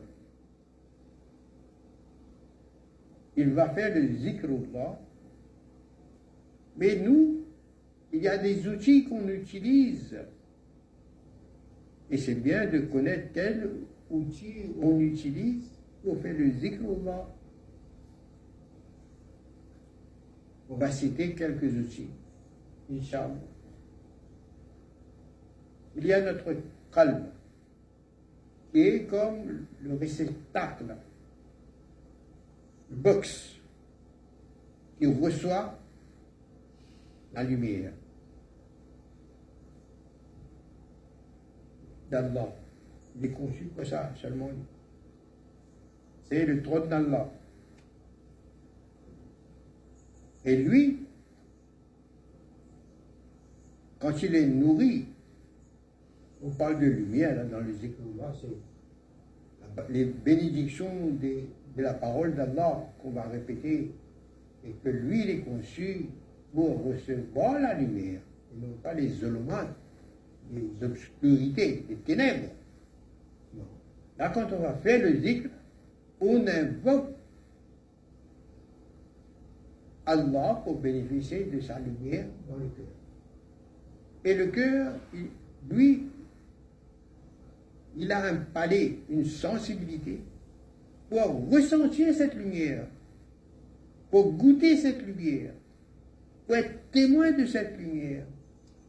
[3.39, 4.47] il va faire le zikr
[6.77, 7.47] mais nous,
[8.13, 10.19] il y a des outils qu'on utilise.
[12.11, 13.71] Et c'est bien de connaître quel
[14.11, 15.65] outil on utilise
[16.03, 16.81] pour faire le zikr
[20.69, 22.11] On va citer quelques outils.
[22.93, 23.35] Inch'Allah.
[25.97, 26.57] Il y a notre
[26.93, 27.27] calme,
[28.73, 30.95] qui est comme le réceptacle,
[32.91, 33.57] le box,
[34.99, 35.77] qui reçoit
[37.35, 37.93] la lumière
[42.11, 42.60] d'Allah.
[43.17, 44.51] Il est conçu pour ça seulement.
[46.25, 47.31] C'est le trône d'Allah.
[50.45, 51.01] Et lui,
[53.99, 55.07] quand il est nourri,
[56.43, 58.49] on parle de lumière dans les c'est
[59.89, 63.93] les bénédictions de la parole d'Allah qu'on va répéter,
[64.65, 66.07] et que lui, il est conçu
[66.53, 68.21] pour recevoir la lumière,
[68.53, 69.77] et non pas les zolomates,
[70.53, 72.51] les obscurités, les ténèbres.
[74.21, 75.49] Là, quand on va faire le zikr,
[76.21, 77.09] on invoque
[80.05, 82.87] Allah pour bénéficier de sa lumière dans le cœur.
[84.27, 84.93] Et le cœur,
[85.71, 86.03] lui,
[87.97, 90.21] il a un palais, une sensibilité
[91.09, 92.85] pour ressentir cette lumière,
[94.11, 95.55] pour goûter cette lumière,
[96.47, 98.27] pour être témoin de cette lumière,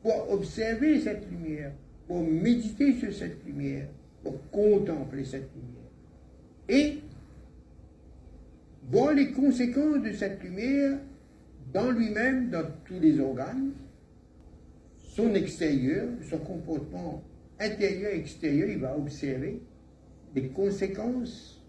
[0.01, 1.71] pour observer cette lumière,
[2.05, 3.87] pour méditer sur cette lumière,
[4.23, 5.81] pour contempler cette lumière.
[6.69, 6.99] Et
[8.89, 10.97] voir les conséquences de cette lumière
[11.73, 13.71] dans lui-même, dans tous les organes,
[15.15, 17.23] son extérieur, son comportement
[17.59, 19.61] intérieur extérieur, il va observer
[20.35, 21.61] les conséquences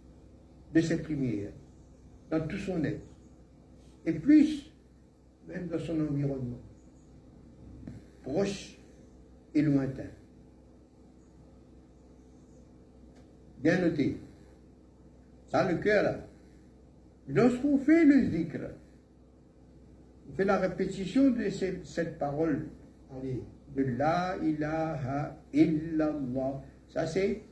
[0.74, 1.50] de cette lumière
[2.30, 3.00] dans tout son être.
[4.06, 4.70] Et plus
[5.48, 6.60] même dans son environnement,
[8.22, 8.76] proche
[9.54, 10.10] et lointain.
[13.62, 14.18] Bien noté.
[15.48, 16.16] Ça, le cœur là.
[17.28, 18.58] Lorsqu'on fait le zikr,
[20.28, 21.48] on fait la répétition de
[21.84, 22.66] cette parole,
[23.16, 23.42] allez,
[23.76, 26.62] de la ilaha illallah.
[26.88, 27.42] Ça c'est,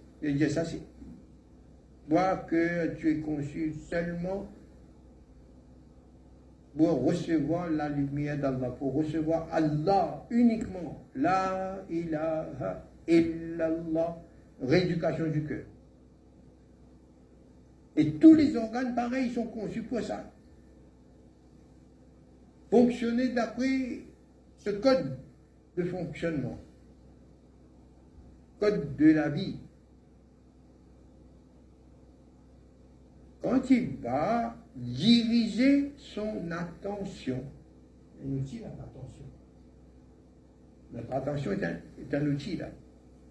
[0.49, 0.81] ça c'est,
[2.09, 4.49] toi que tu es conçu seulement
[6.77, 11.07] pour recevoir la lumière d'Allah, pour recevoir Allah uniquement.
[11.15, 14.17] La ilaha illallah,
[14.61, 15.63] rééducation du cœur.
[18.01, 20.33] Et tous les organes, pareils, sont conçus pour ça.
[22.71, 24.07] Fonctionner d'après
[24.57, 25.19] ce code
[25.77, 26.59] de fonctionnement,
[28.59, 29.57] code de la vie.
[33.43, 37.45] Quand il va diriger son attention,
[38.25, 39.25] un outil l'attention.
[40.95, 42.71] Notre attention est un, est un outil là.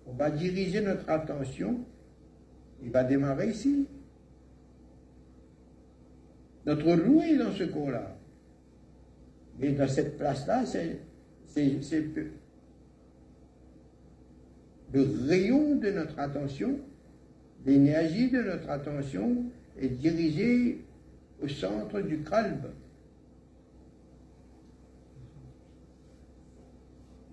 [0.05, 1.79] On va diriger notre attention,
[2.83, 3.87] il va démarrer ici.
[6.69, 6.87] Notre
[7.23, 8.15] est dans ce cours-là.
[9.57, 10.99] Mais dans cette place-là, c'est
[14.93, 16.79] le rayon de notre attention,
[17.65, 19.45] l'énergie de notre attention
[19.81, 20.85] est dirigée
[21.41, 22.69] au centre du calme.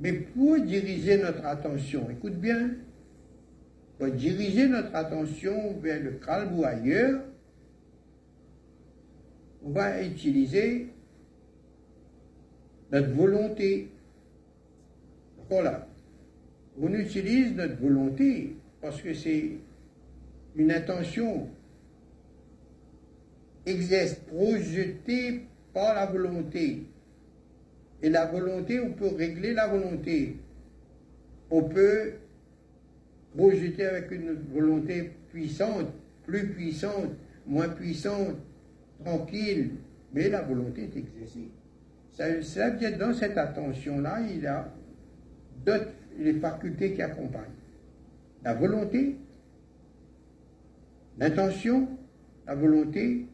[0.01, 2.71] Mais pour diriger notre attention, écoute bien,
[3.99, 7.21] pour diriger notre attention vers le calme ou ailleurs,
[9.67, 10.89] on va utiliser
[12.93, 13.91] notre volonté.
[15.51, 15.89] Voilà.
[16.81, 19.53] On utilise notre volonté parce que c'est
[20.55, 21.49] une intention
[23.65, 25.43] exerce projetée
[25.75, 26.85] par la volonté.
[28.03, 30.37] Et la volonté, on peut régler la volonté.
[31.51, 32.13] On peut
[33.37, 35.89] projeter avec une volonté puissante,
[36.25, 37.11] plus puissante,
[37.47, 38.37] moins puissante,
[39.05, 39.73] tranquille,
[40.13, 41.51] mais la volonté est exercée.
[42.13, 44.69] Ça, ça vient dans cette attention-là, il a
[45.65, 47.45] d'autres les facultés qui accompagnent.
[48.43, 49.17] La volonté,
[51.19, 51.89] l'intention,
[52.47, 53.27] la volonté,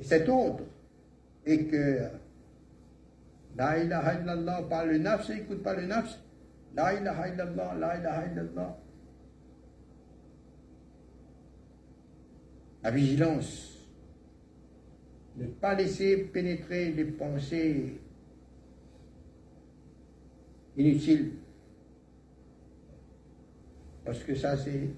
[0.00, 0.64] et cet ordre.
[1.44, 1.98] Et que
[3.56, 6.18] La ilaha illallah par le nafs, écoute pas le nafs.
[6.74, 8.76] La ilaha illallah, la ilaha illallah.
[12.82, 13.78] La vigilance.
[15.36, 18.00] Ne pas laisser pénétrer les pensées
[20.76, 21.32] inutiles.
[24.04, 24.90] Parce que ça, c'est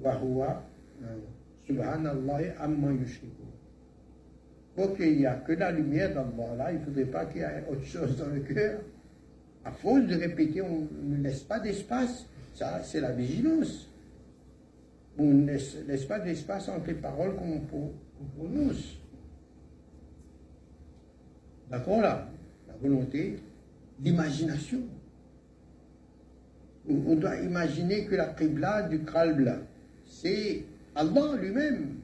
[0.00, 0.62] Wahua,
[1.66, 3.42] Subhanallah amma yushriku.
[4.74, 7.44] Pour qu'il n'y a que la lumière d'Allah là, il ne faudrait pas qu'il y
[7.44, 8.80] ait autre chose dans le cœur.
[9.64, 12.26] À force de répéter, on ne laisse pas d'espace.
[12.54, 13.91] Ça, c'est la vigilance.
[15.18, 17.92] On ne laisse, pas d'espace entre les paroles qu'on
[18.36, 18.96] prononce.
[21.70, 22.28] D'accord là?
[22.68, 23.38] La volonté,
[24.00, 24.80] l'imagination.
[26.88, 29.58] On doit imaginer que la Qibla du Kralbla,
[30.06, 31.96] c'est Allah lui-même.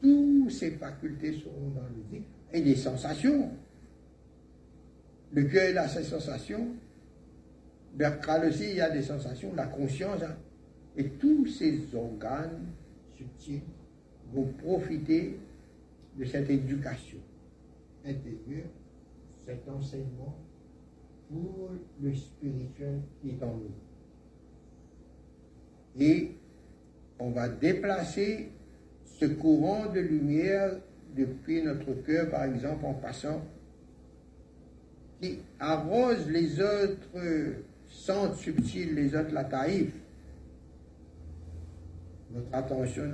[0.00, 2.26] Toutes ces facultés seront dans le zikr.
[2.52, 3.50] Et les sensations.
[5.32, 6.68] Le cœur a ses sensations.
[7.98, 9.54] Le aussi, il y a des sensations.
[9.54, 10.22] La conscience.
[10.22, 10.36] Hein.
[10.96, 12.66] Et tous ces organes
[13.16, 13.62] subtils
[14.32, 15.38] vont profiter
[16.18, 17.18] de cette éducation
[18.04, 18.70] intérieure,
[19.46, 20.36] cet enseignement
[21.28, 21.70] pour
[22.00, 23.74] le spirituel qui est en nous
[25.98, 26.32] et
[27.18, 28.50] on va déplacer
[29.04, 30.72] ce courant de lumière
[31.16, 33.42] depuis notre cœur, par exemple, en passant,
[35.20, 37.64] qui arrose les autres
[37.96, 39.94] centres subtils, les autres lataïfs.
[42.32, 43.04] Notre attention,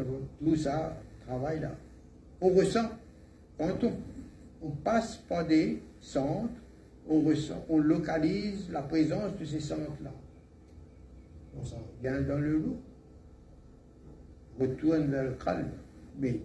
[0.43, 1.73] tout ça travaille là.
[2.41, 2.91] On ressent,
[3.59, 3.85] quand
[4.63, 6.51] on, passe par des centres,
[7.09, 10.13] on ressent, on localise la présence de ces centres-là
[11.59, 12.77] on s'en vient dans le loup,
[14.59, 15.71] retourne vers le calme.
[16.19, 16.41] Mais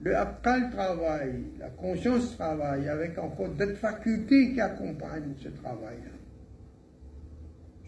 [0.00, 6.13] le apcal travaille, la conscience travaille avec encore d'autres facultés qui accompagnent ce travail-là.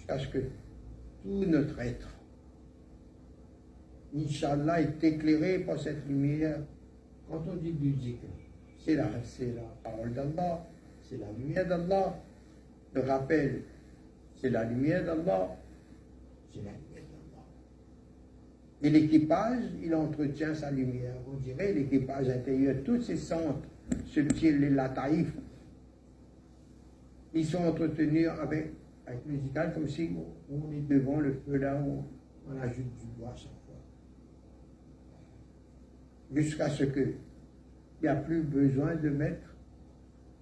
[0.08, 0.38] Jusqu'à ce que
[1.22, 2.08] tout notre être,
[4.14, 6.60] Inch'Allah, est éclairé par cette lumière.
[7.28, 7.94] Quand on dit du
[8.84, 10.64] c'est la, la parole d'Allah,
[11.02, 12.16] c'est la lumière d'Allah,
[12.94, 13.62] le rappel
[14.36, 15.56] c'est la lumière d'Allah.
[16.52, 17.44] C'est la lumière d'Allah.
[18.82, 21.14] Et l'équipage, il entretient sa lumière.
[21.32, 23.66] On dirait l'équipage intérieur, tous ces centres
[24.06, 25.32] subtils, les lataïfs,
[27.34, 28.72] ils sont entretenus avec,
[29.06, 30.10] avec musical comme si
[30.50, 32.04] on est devant le feu là où
[32.48, 33.76] on ajoute du bois chaque fois.
[36.34, 37.14] Jusqu'à ce qu'il
[38.02, 39.54] n'y a plus besoin de mettre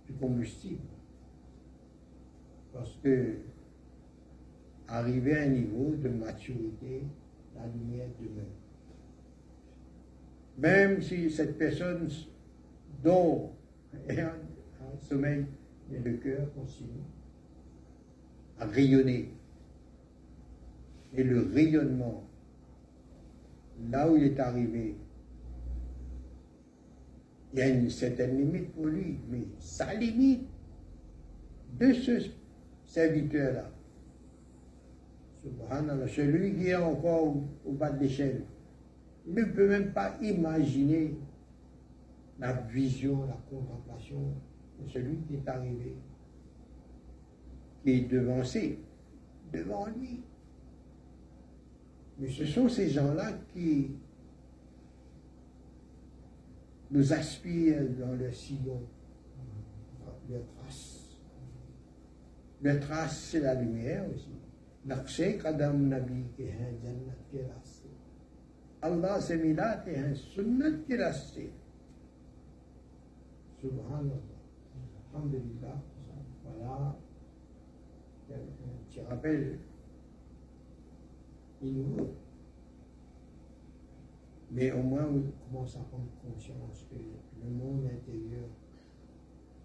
[0.06, 0.80] du combustible.
[2.72, 3.36] Parce que
[4.88, 7.02] arriver à un niveau de maturité
[7.54, 8.44] la lumière demeure.
[10.58, 12.08] Même si cette personne
[13.02, 13.52] dort
[14.08, 15.46] et a un sommeil,
[15.90, 17.02] mais le cœur continue
[18.58, 19.30] rayonner.
[21.16, 22.24] Et le rayonnement,
[23.90, 24.96] là où il est arrivé,
[27.52, 30.48] il y a une certaine limite pour lui, mais sa limite
[31.78, 32.30] de ce
[32.84, 33.70] serviteur-là,
[36.08, 38.42] celui qui est encore au, bas de l'échelle,
[39.26, 41.16] ne peut même pas imaginer
[42.38, 44.18] la vision, la contemplation
[44.80, 45.96] de celui qui est arrivé,
[47.84, 48.78] les devancer
[49.52, 50.22] devant lui.
[52.18, 53.90] Mais ce sont ces gens-là qui
[56.90, 58.80] nous aspirent dans le sillon,
[60.30, 61.18] le trace.
[62.62, 64.30] Le trace, c'est la lumière aussi.
[68.82, 70.96] Allah s'est mis là, c'est un sunnat qui est
[73.60, 74.20] Subhanallah.
[75.14, 75.82] Alhamdulillah.
[76.44, 76.96] Voilà
[78.90, 79.58] qui rappelle
[81.62, 82.14] les nouveaux.
[84.50, 88.46] Mais au moins, on commence à prendre conscience que le monde intérieur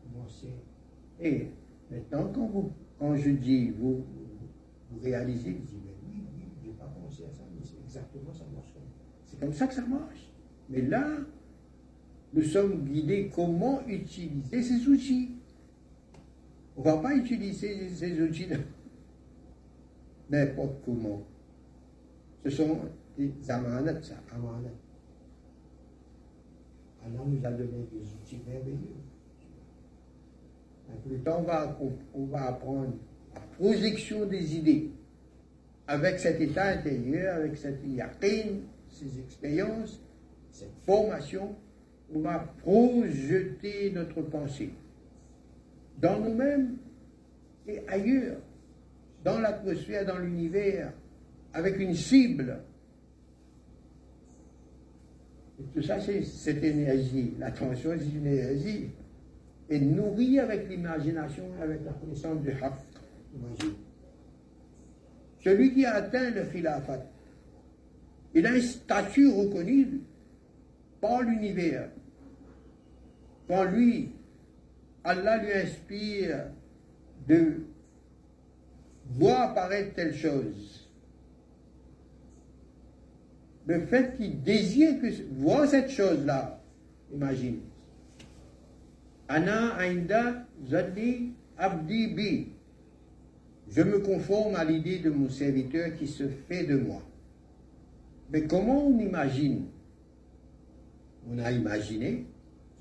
[0.03, 0.64] commençait.
[1.20, 1.49] Et
[1.91, 4.03] maintenant, quand, vous, quand je dis, vous,
[4.89, 7.80] vous réalisez, vous dites, mais oui, oui, je n'ai pas pensé à ça, mais c'est
[7.84, 8.74] exactement ça marche.
[9.26, 10.32] C'est comme ça que ça marche.
[10.70, 11.05] Mais là,
[12.34, 15.38] nous sommes guidés comment utiliser ces outils.
[16.80, 18.47] On ne va pas utiliser ces outils
[20.30, 21.21] n'importe comment.
[22.45, 22.80] Ce sont
[23.17, 24.69] des amanats, ça, amanats.
[27.05, 28.95] Allah nous a donné des outils merveilleux.
[31.05, 31.77] Plus tard, on va,
[32.13, 32.93] on va apprendre
[33.57, 34.91] projection des idées,
[35.86, 40.01] avec cet état intérieur, avec cette yaqin, ces expériences,
[40.49, 41.55] cette formation,
[42.15, 44.71] on va projeter notre pensée
[46.02, 46.78] dans nous-mêmes
[47.68, 48.38] et ailleurs,
[49.24, 50.93] dans l'atmosphère, dans l'univers,
[51.54, 52.60] avec une cible.
[55.74, 57.34] Tout ça, c'est cette énergie.
[57.38, 58.89] L'attention, c'est une énergie.
[59.70, 62.74] Et nourrie avec l'imagination, avec la connaissance du haq.
[65.43, 67.06] Celui qui a atteint le khilafat,
[68.34, 70.02] il a un statut reconnu
[71.02, 71.89] par l'univers.
[73.47, 74.12] Quand lui,
[75.04, 76.45] Allah lui inspire
[77.28, 77.66] de
[79.06, 80.88] voir apparaître telle chose,
[83.66, 86.62] le fait qu'il désire que, voir cette chose-là,
[87.14, 87.60] imagine.
[89.28, 92.47] Ana Ainda Zaddi Abdi Bi.
[93.70, 97.04] Je me conforme à l'idée de mon serviteur qui se fait de moi.
[98.32, 99.66] Mais comment on imagine?
[101.30, 102.26] On a imaginé,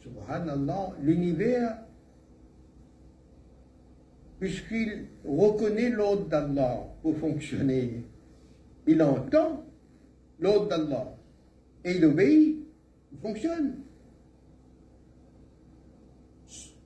[0.03, 1.79] subhanallah, l'univers,
[4.39, 8.05] puisqu'il reconnaît l'ordre d'Allah pour fonctionner.
[8.86, 9.64] Il entend
[10.41, 11.14] l'ordre d'Allah
[11.84, 12.59] et il obéit,
[13.12, 13.74] il fonctionne.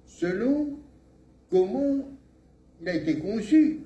[0.04, 0.78] Selon
[1.50, 2.08] comment
[2.80, 3.80] il a été conçu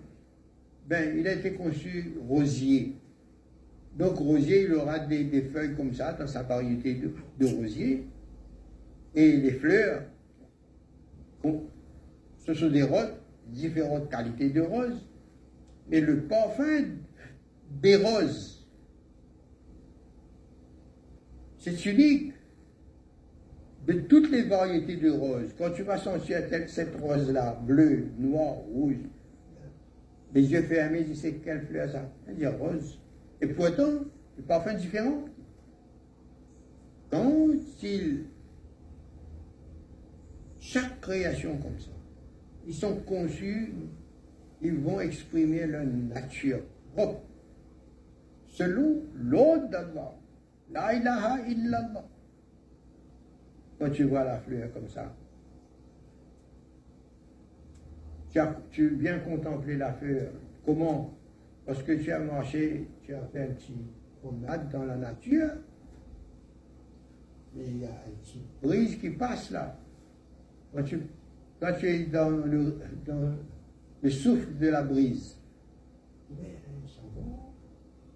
[0.89, 2.95] ben, il a été conçu rosier.
[3.97, 6.95] Donc rosier, il aura des, feuilles comme ça dans sa variété
[7.39, 8.07] de, rosier.
[9.15, 10.03] Et les fleurs,
[11.43, 13.15] ce sont des roses,
[13.47, 15.07] différentes qualités de roses.
[15.89, 16.85] Mais le parfum
[17.81, 18.67] des roses,
[21.59, 22.33] c'est unique
[23.87, 25.55] de toutes les variétés de roses.
[25.57, 28.97] Quand tu vas sentir cette rose-là, bleue, noire, rouge,
[30.35, 32.99] les yeux fermés, dit c'est quelle fleur ça Il dit rose.
[33.41, 34.05] Et pourtant,
[34.37, 35.25] le parfum différent.
[37.11, 37.49] Quand
[37.83, 38.25] il.
[40.59, 41.91] Chaque création comme ça,
[42.67, 43.73] ils sont conçus,
[44.61, 46.61] ils vont exprimer leur nature
[46.95, 47.23] propre,
[48.49, 50.13] selon l'ordre d'Allah.
[50.73, 52.05] La ilaha illallah.
[53.79, 55.15] Quand tu vois la fleur comme ça,
[58.71, 60.31] tu, viens contempler la fleur.
[60.65, 61.15] Comment?
[61.65, 63.75] Parce que tu as marché, tu as fait un petit
[64.21, 65.51] promenade dans la nature,
[67.55, 69.79] mais il y a une petite brise qui passe là.
[70.75, 71.01] Quand tu,
[71.63, 72.79] es dans le,
[74.03, 75.41] le souffle de la brise,
[76.31, 77.37] mais ça bon,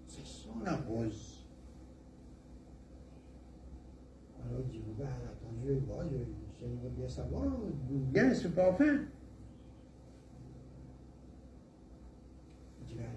[0.07, 1.45] ça sent la rose.
[4.43, 6.05] Alors tu ben, attends, je vais voir,
[6.59, 7.45] j'aimerais bien savoir
[7.87, 9.05] d'où vient ce parfum.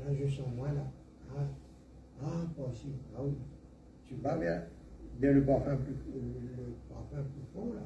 [0.05, 0.87] là, je sens moi là.
[1.31, 1.47] Ah,
[2.23, 2.93] ah pas ici.
[3.17, 3.35] Ah oui.
[4.05, 4.67] Tu vas vers,
[5.19, 7.83] vers le, parfum plus, le, parfum plus fond, là.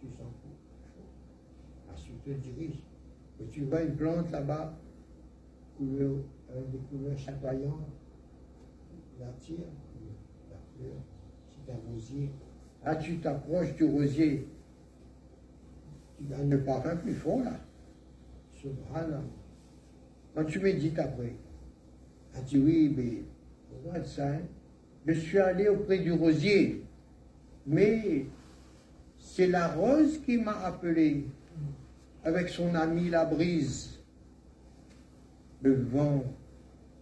[0.00, 0.50] Tu sens plus
[0.94, 1.08] chaud.
[1.88, 2.82] Ah, tu te diriges.
[3.40, 4.74] Et tu vois une plante là-bas,
[5.80, 7.88] avec des couleurs chatoyantes.
[9.20, 9.58] La tire,
[10.50, 10.96] la fleur,
[11.48, 12.30] c'est un rosier.
[12.84, 14.46] Ah, tu t'approches du rosier.
[16.18, 17.58] Tu gagnes le parfum plus fort, là.
[18.52, 19.22] Subhanallah.
[20.34, 21.34] Quand tu médites après,
[22.34, 23.22] a dit oui, mais
[23.84, 24.40] regarde ça, hein.
[25.06, 26.84] je suis allé auprès du rosier,
[27.66, 28.26] mais
[29.18, 31.26] c'est la rose qui m'a appelé
[32.24, 33.98] avec son ami la brise,
[35.62, 36.24] le vent,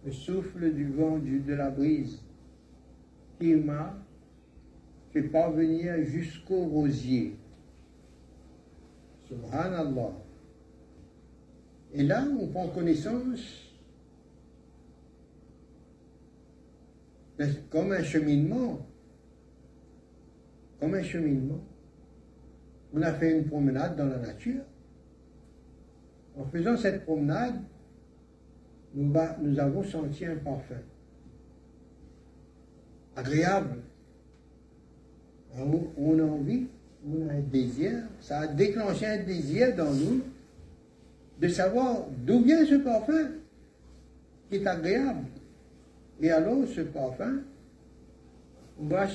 [0.05, 2.19] le souffle du vent de la brise,
[3.39, 3.95] qui m'a
[5.11, 7.37] fait parvenir jusqu'au rosier.
[9.27, 10.11] Subhanallah.
[11.93, 13.69] Et là, on prend connaissance
[17.69, 18.85] comme un cheminement.
[20.79, 21.63] Comme un cheminement.
[22.93, 24.63] On a fait une promenade dans la nature.
[26.37, 27.55] En faisant cette promenade,
[28.95, 30.75] nous, avons senti un parfum
[33.15, 33.77] agréable.
[35.55, 36.67] On a envie,
[37.07, 40.21] on a un désir, ça a déclenché un désir dans nous
[41.39, 43.31] de savoir d'où vient ce parfum
[44.49, 45.25] qui est agréable.
[46.21, 47.41] Et alors, ce parfum,
[48.79, 49.07] on va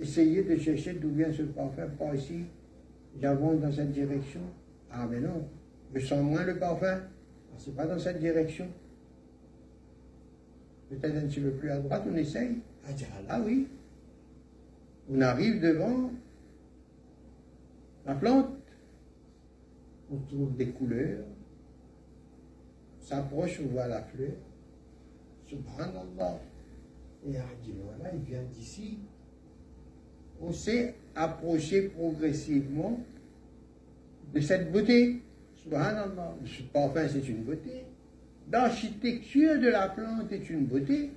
[0.00, 1.88] essayer de chercher d'où vient ce parfum.
[1.98, 2.44] Pas ici,
[3.20, 4.40] j'avance dans cette direction.
[4.92, 5.48] Ah, mais non,
[5.94, 7.00] je sens moins le parfum.
[7.00, 8.68] Ah, c'est pas dans cette direction.
[10.90, 12.58] Peut-être un petit peu plus à droite, on essaye.
[12.86, 12.90] Ah,
[13.28, 13.68] là, oui.
[15.10, 16.10] On arrive devant
[18.06, 18.50] la plante.
[20.10, 21.24] On trouve des couleurs.
[23.00, 24.32] On s'approche, on voit la fleur.
[25.46, 26.40] Subhanallah.
[27.26, 28.98] Et voilà, il vient d'ici.
[30.40, 33.00] On s'est approché progressivement
[34.34, 35.22] de cette beauté.
[35.64, 36.36] Subhanallah.
[36.74, 37.84] Enfin, c'est une beauté.
[38.52, 41.10] L'architecture de la plante est une beauté.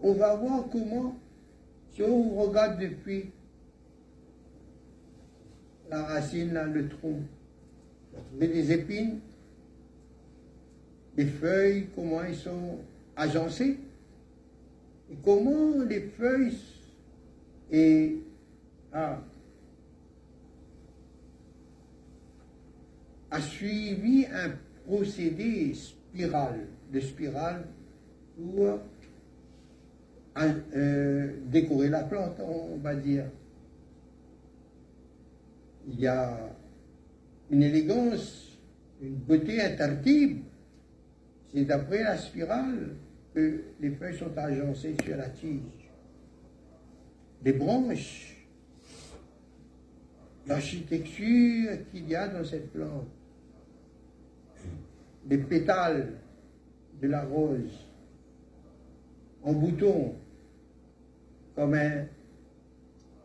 [0.00, 1.16] On va voir comment,
[1.94, 3.30] si on regarde depuis
[5.90, 7.20] la racine, là, le tronc,
[8.14, 9.18] on va des épines,
[11.16, 12.78] des feuilles, comment ils sont
[13.16, 13.78] agencé
[15.10, 16.56] et comment les feuilles
[17.70, 18.16] et
[18.92, 19.18] a,
[23.34, 24.52] a suivi un
[24.86, 27.64] procédé spirale, de spirale
[28.36, 28.78] pour
[30.36, 33.24] euh, décorer la plante, on va dire.
[35.88, 36.38] Il y a
[37.50, 38.56] une élégance,
[39.02, 40.42] une beauté intartible.
[41.52, 42.94] C'est d'après la spirale
[43.34, 45.90] que les feuilles sont agencées sur la tige.
[47.44, 48.46] Les branches,
[50.46, 53.08] l'architecture qu'il y a dans cette plante,
[55.28, 56.14] les pétales
[57.00, 57.86] de la rose
[59.42, 60.14] en bouton,
[61.54, 62.06] comme un,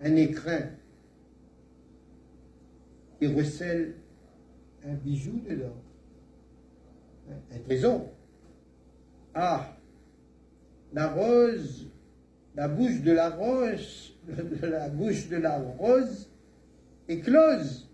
[0.02, 0.70] un écrin
[3.18, 3.96] qui recèle
[4.86, 5.76] un bijou dedans,
[7.30, 8.12] un trésor.
[9.34, 9.78] Ah,
[10.94, 11.88] la rose,
[12.56, 14.14] la bouche de la rose,
[14.62, 16.30] la bouche de la rose
[17.08, 17.90] est close,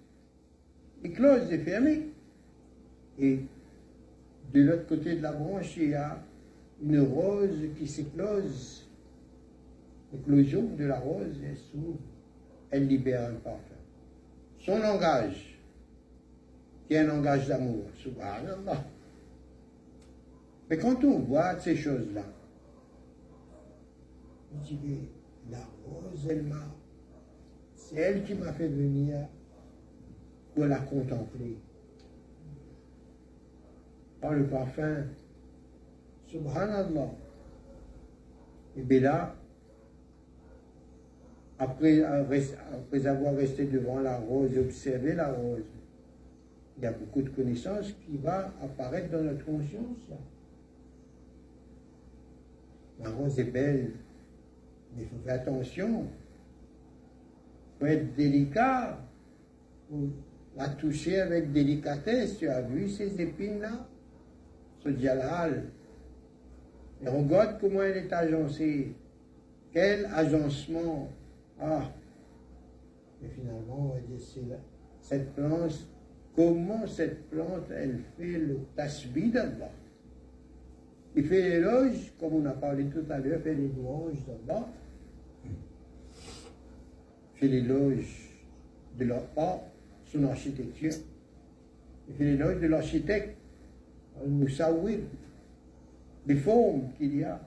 [1.03, 2.09] est close, est fermée.
[3.19, 3.45] Et
[4.53, 6.23] de l'autre côté de la branche, il y a
[6.81, 8.87] une rose qui s'éclose.
[10.13, 11.99] L'éclosion de la rose, elle s'ouvre,
[12.71, 13.75] elle libère un parfum.
[14.59, 15.59] Son langage,
[16.87, 18.85] qui est un langage d'amour, subhanallah.
[20.69, 22.23] Mais quand on voit ces choses-là,
[25.51, 26.63] la rose, elle m'a,
[27.75, 29.27] c'est elle qui m'a fait venir
[30.53, 31.57] pour la contempler.
[34.21, 35.03] Par le parfum,
[36.27, 37.11] subhanallah.
[38.77, 39.35] Et là,
[41.57, 45.63] après, après avoir resté devant la rose et observé la rose,
[46.77, 50.09] il y a beaucoup de connaissances qui vont apparaître dans notre conscience.
[53.01, 53.91] La rose est belle,
[54.95, 56.07] mais il faut faire attention.
[57.75, 58.99] Il faut être délicat.
[59.89, 60.09] pour
[60.57, 62.37] la toucher avec délicatesse.
[62.37, 63.87] Tu as vu ces épines-là?
[64.85, 64.91] Ce.
[67.03, 68.93] Et regarde comment elle est agencée?
[69.73, 71.09] Quel agencement?
[71.59, 71.91] Ah
[73.23, 74.57] Et finalement, on va dire,
[75.01, 75.87] cette plante,
[76.35, 79.71] comment cette plante, elle fait le tasbih d'Allah?
[81.15, 84.67] Il fait l'éloge, comme on a parlé tout à l'heure, fait les louanges d'Allah.
[87.35, 88.29] Fait l'éloge
[88.97, 89.61] de leur art,
[90.05, 90.93] son architecture.
[92.07, 93.35] Il fait l'éloge de l'architecte,
[94.21, 94.99] Al-Moussaouir,
[96.25, 97.39] des formes qu'il y a,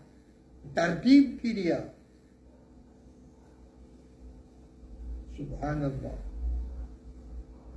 [0.65, 1.85] des tartibs qu'il y a.
[5.35, 6.19] Subhanallah.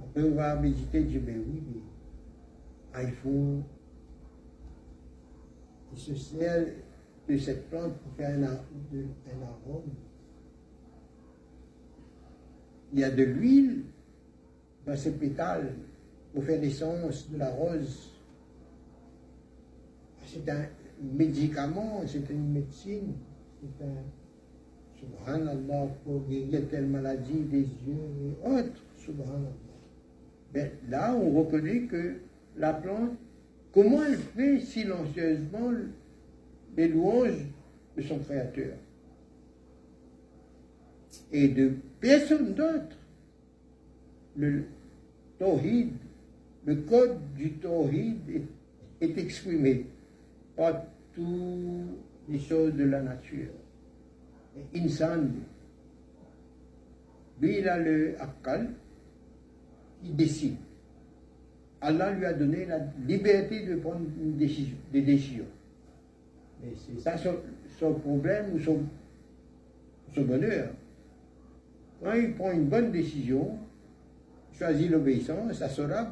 [0.03, 1.63] Après, on va méditer, dire, mais oui,
[2.93, 3.61] mais il faut.
[5.93, 6.65] Il se sert
[7.27, 9.91] de cette plante pour faire un, un arôme.
[12.93, 13.83] Il y a de l'huile
[14.85, 15.73] dans ces pétales
[16.33, 18.11] pour faire l'essence de la rose.
[20.33, 20.65] C'est un
[21.01, 23.13] médicament, c'est une médecine,
[23.61, 24.03] c'est un.
[25.01, 28.81] Subhanallah, pour guérir telle maladie des yeux et autres.
[28.97, 29.49] Subhanallah.
[30.53, 32.17] Mais là, on reconnaît que
[32.57, 33.11] la plante,
[33.73, 35.71] comment elle fait silencieusement
[36.77, 37.45] les louanges
[37.97, 38.75] de son Créateur?
[41.31, 42.97] Et de personne d'autre.
[44.37, 44.63] Le
[45.39, 45.91] tawhid,
[46.65, 48.19] le code du tawhid
[49.01, 49.87] est, exprimé
[50.55, 50.83] par
[51.13, 51.23] toutes
[52.29, 53.51] les choses de la nature.
[54.75, 55.29] Insan,
[57.41, 58.69] lui, il a le akal,
[60.03, 60.57] il décide.
[61.81, 64.05] Allah lui a donné la liberté de prendre
[64.91, 65.45] des décisions.
[66.61, 68.81] Mais c'est ça son, problème ou son,
[70.21, 70.69] bonheur.
[72.03, 73.57] Quand il prend une bonne décision,
[74.53, 76.07] choisit l'obéissance, ça sera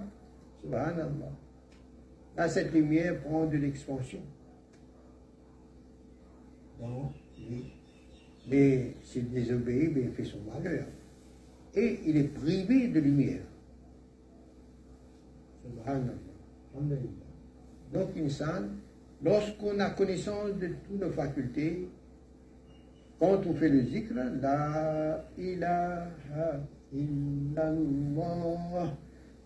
[0.63, 1.31] subhanallah.
[2.39, 4.21] Là, cette lumière prend de l'expansion.
[8.49, 10.85] Mais s'il désobéit, il fait son malheur.
[11.75, 13.41] Et il est privé de lumière.
[17.91, 18.69] Donc, insan,
[19.21, 21.89] lorsqu'on a connaissance de toutes nos facultés,
[23.19, 26.61] quand on fait le zikr, la ilaha
[26.93, 28.93] illallah.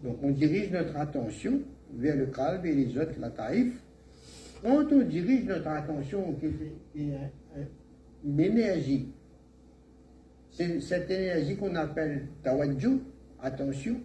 [0.03, 1.59] Donc on dirige notre attention
[1.97, 3.73] vers le calme et les autres, la taïf.
[4.61, 6.35] Quand on dirige notre attention,
[6.95, 9.11] une énergie,
[10.51, 12.99] c'est cette énergie qu'on appelle tawadju,
[13.41, 14.01] attention,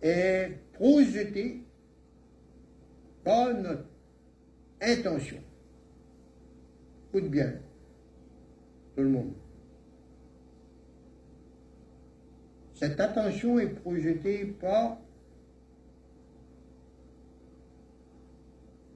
[0.00, 1.62] est projetée
[3.24, 3.84] par notre
[4.80, 5.38] intention.
[7.08, 7.52] Écoute bien,
[8.96, 9.32] tout le monde.
[12.74, 14.98] Cette attention est projetée par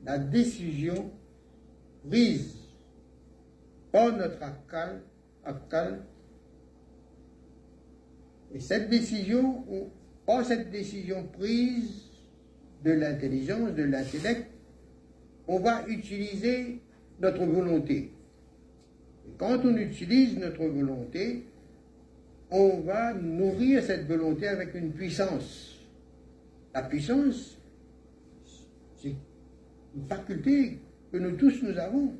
[0.04, 1.10] la décision
[2.08, 2.56] prise
[3.90, 4.38] par notre
[5.44, 6.02] akal,
[8.54, 9.64] Et cette décision,
[10.26, 12.10] par cette décision prise
[12.84, 14.46] de l'intelligence, de l'intellect,
[15.46, 16.80] on va utiliser
[17.20, 18.12] notre volonté.
[19.26, 21.46] Et quand on utilise notre volonté,
[22.50, 25.78] on va nourrir cette volonté avec une puissance.
[26.74, 27.58] La puissance,
[28.96, 29.14] c'est
[30.08, 30.78] faculté
[31.10, 32.14] que nous tous nous avons.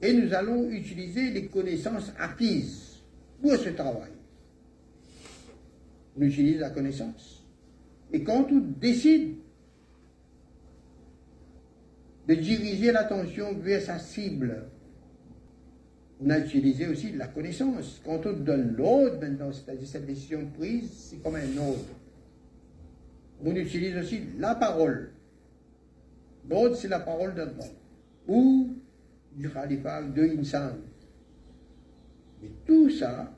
[0.00, 3.02] Et nous allons utiliser les connaissances acquises
[3.42, 4.10] pour ce travail.
[6.16, 7.44] On utilise la connaissance.
[8.12, 9.34] Et quand on décide
[12.28, 14.66] de diriger l'attention vers sa cible,
[16.20, 18.00] on a utilisé aussi la connaissance.
[18.04, 21.94] Quand on donne l'ordre, maintenant, c'est-à-dire cette décision prise, c'est comme un ordre.
[23.44, 25.10] On utilise aussi la parole.
[26.48, 27.58] L'ordre, c'est la parole homme.
[28.26, 28.76] Ou
[29.34, 30.76] du khalifa de Insan.
[32.42, 33.34] Mais tout ça,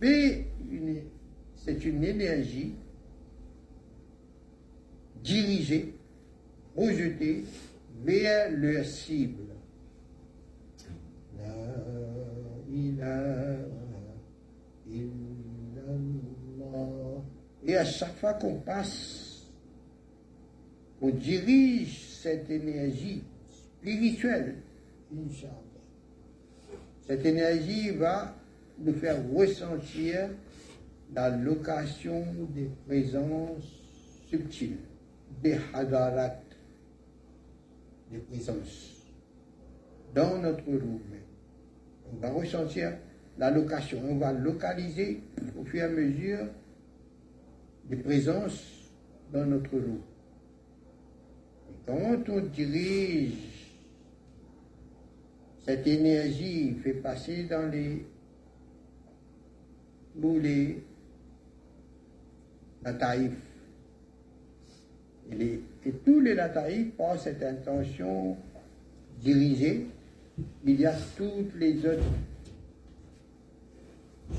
[0.00, 2.74] c'est une énergie
[5.22, 5.94] dirigée,
[6.76, 7.44] rejetée
[8.04, 9.44] vers leur cible.
[17.64, 19.21] Et à chaque fois qu'on passe,
[21.02, 23.22] on dirige cette énergie
[23.80, 24.56] spirituelle,
[27.06, 28.34] cette énergie va
[28.78, 30.30] nous faire ressentir
[31.14, 32.24] la location
[32.54, 33.70] des présences
[34.30, 34.78] subtiles,
[35.42, 36.40] des hadarat,
[38.10, 38.92] des présences
[40.14, 41.00] dans notre roue
[42.12, 42.92] on va ressentir
[43.38, 45.22] la location, on va localiser
[45.58, 46.46] au fur et à mesure
[47.88, 48.90] des présences
[49.32, 50.00] dans notre lot.
[51.86, 53.32] Quand on dirige
[55.64, 58.04] cette énergie, fait passer dans les
[60.16, 60.82] moulés,
[62.82, 63.32] la taïf.
[65.32, 65.60] Et,
[66.04, 68.36] tous les lataïques par cette intention
[69.20, 69.86] dirigée,
[70.64, 72.02] il y a toutes les autres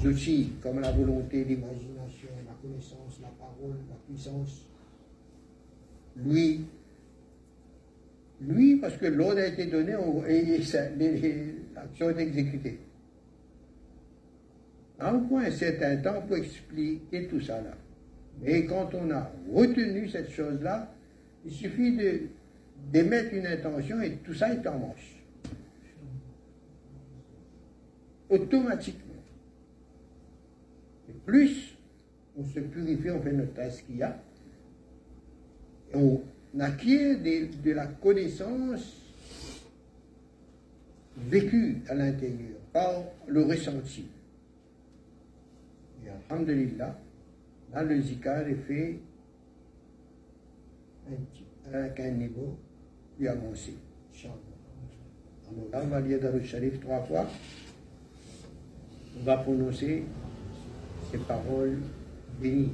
[0.06, 4.68] outils, comme la volonté, l'imagination, la connaissance, la parole, la puissance.
[6.18, 6.66] Lui,
[8.48, 9.94] lui, parce que l'ordre a été donné
[10.28, 10.58] et
[11.76, 12.80] l'action est exécutée.
[15.00, 17.76] On prend un certain temps pour expliquer tout ça là.
[18.42, 20.94] Mais quand on a retenu cette chose-là,
[21.46, 22.22] il suffit de
[22.92, 25.24] d'émettre une intention et tout ça est en marche.
[28.30, 29.14] Automatiquement.
[31.10, 31.78] Et plus
[32.36, 34.20] on se purifie, on fait notre tasse qu'il y a,
[35.94, 36.22] et on
[36.60, 38.94] acquiert de, la connaissance
[41.18, 44.06] vécue à l'intérieur par le ressenti.
[46.06, 46.98] Et alhamdulillah,
[47.74, 49.00] là le zikar est fait
[51.72, 52.58] avec un niveau
[53.18, 53.74] plus avancé.
[54.24, 57.28] Alors là, on va lire le Sharif trois fois.
[59.20, 60.04] On va prononcer
[61.12, 61.80] ces paroles
[62.42, 62.74] bénies.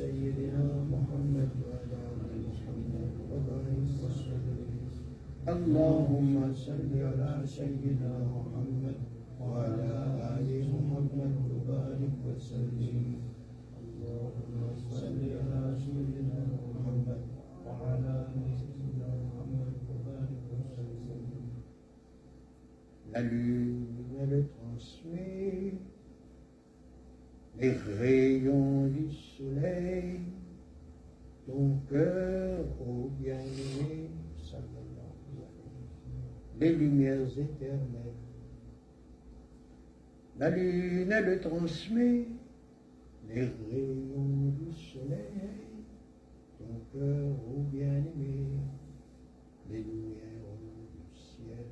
[0.00, 2.02] سيدنا محمد وعلى
[2.46, 4.70] محمد وبارك وسلم
[5.48, 8.98] اللهم صل على سيدنا محمد
[9.40, 9.90] وعلى
[10.36, 12.98] آل محمد وبارك وسلم.
[13.80, 17.20] اللهم صل على سيدنا محمد
[17.66, 21.40] وعلى آل سيدنا محمد وبارك وسلم.
[27.60, 30.20] Les rayons du soleil,
[31.46, 34.08] ton cœur, ô bien-aimé,
[36.58, 38.14] les lumières éternelles.
[40.38, 42.26] La lune, elle transmet
[43.28, 45.84] les rayons du soleil,
[46.58, 48.58] ton cœur, ô bien-aimé,
[49.70, 51.66] les lumières du ciel.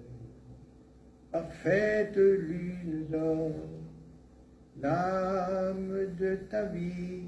[1.33, 3.53] Parfaite lune d'or,
[4.81, 7.23] l'âme de ta vie,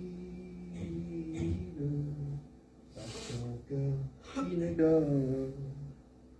[2.95, 3.95] par ton cœur
[4.35, 5.51] qui dort,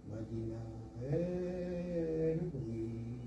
[0.09, 0.63] Madina,
[1.11, 3.19] elle brille.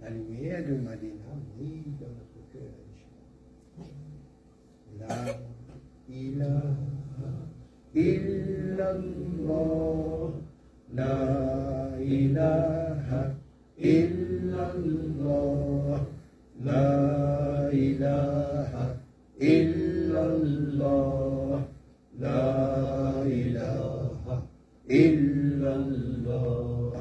[0.00, 2.74] La lumière de Madina brille dans notre cœur.
[4.98, 5.14] La
[6.08, 6.72] ilaha
[7.94, 9.50] illallah,
[10.94, 11.12] la
[12.00, 12.87] ilaha
[13.84, 16.00] إلا الله
[16.64, 18.72] لا إله
[19.42, 21.62] إلا الله
[22.20, 24.42] لا إله
[24.90, 26.92] إلا الله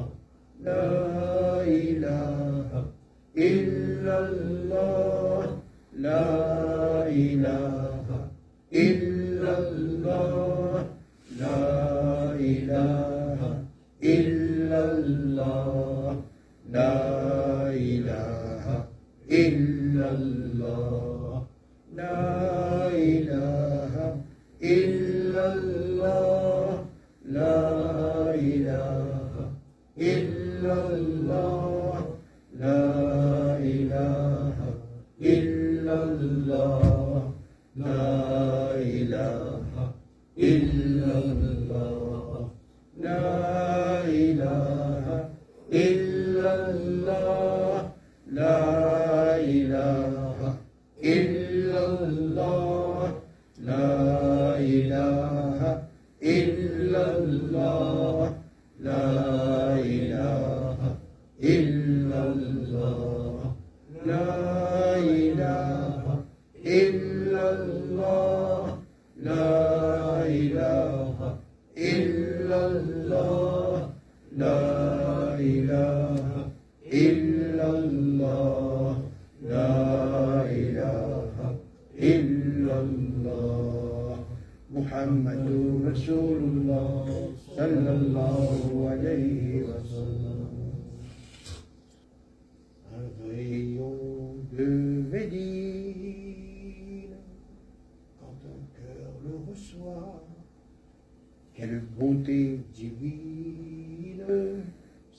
[0.64, 2.70] لا إله
[3.38, 5.44] إلا الله
[5.98, 6.47] لا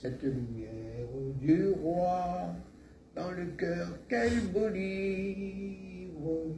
[0.00, 1.08] cette lumière
[1.40, 2.54] du roi,
[3.16, 6.54] dans le cœur, quel beau livre,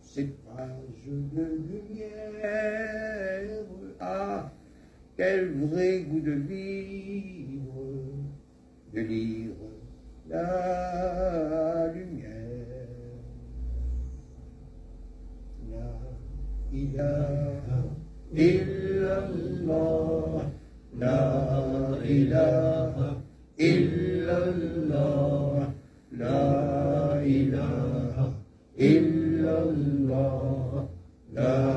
[0.00, 3.64] cette page de lumière,
[4.00, 4.50] ah,
[5.18, 7.62] quel vrai goût de vivre,
[8.94, 9.50] de lire
[10.30, 12.30] la lumière.
[15.70, 15.92] La
[16.72, 17.84] ilaha
[18.34, 19.72] illallah,
[20.98, 22.94] la إله
[23.60, 25.72] إلا الله.
[26.12, 26.44] لا
[27.22, 28.16] إله
[28.80, 30.88] إلا الله.
[31.32, 31.71] لا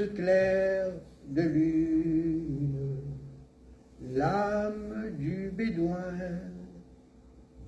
[0.00, 0.92] clair
[1.28, 2.96] de lune,
[4.14, 6.14] l'âme du bédouin,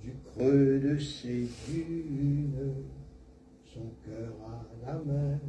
[0.01, 2.73] du creux de ses dunes,
[3.65, 5.39] son cœur à la main.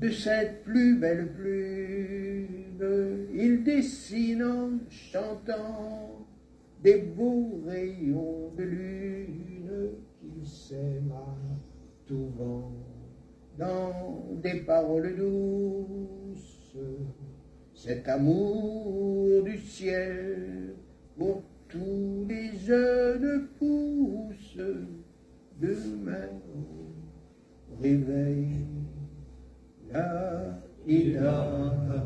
[0.00, 6.26] De cette plus belle plume, il dessine en chantant
[6.82, 11.36] des beaux rayons de lune qu'il sème à
[12.06, 12.79] tout vent
[13.60, 13.92] dans
[14.42, 16.76] des paroles douces.
[17.74, 20.74] Cet amour du ciel
[21.18, 24.56] pour tous les jeunes pousses
[25.60, 28.48] demain au réveil.
[29.92, 32.00] La ilaha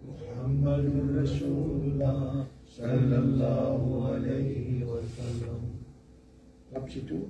[0.01, 2.46] محمد رسول اللہ
[2.77, 5.61] sallallahu alayhi wa sallam.
[6.73, 7.25] Rabshitu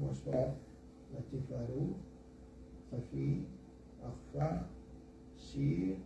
[0.00, 0.56] wasfa
[1.12, 1.92] latifaru
[2.88, 3.44] safi
[4.00, 4.48] akhfa
[5.36, 6.00] sir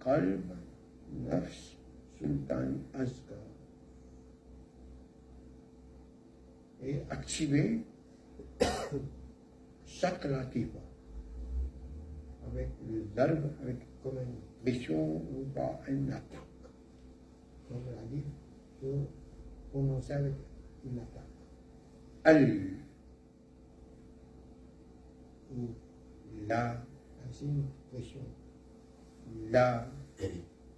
[0.00, 0.48] qalb
[1.28, 1.76] nafs
[2.16, 3.36] sultan azka
[6.80, 7.84] et activer
[9.84, 10.80] chaque latifa
[12.46, 16.45] avec le verbe, avec comme une pression ou pas un acte.
[19.72, 20.34] uno sabe
[20.84, 21.26] y la tapa.
[22.24, 22.84] Al.
[25.50, 26.84] Y la.
[27.28, 27.46] Así
[27.90, 28.20] pues yo.
[29.50, 29.90] La.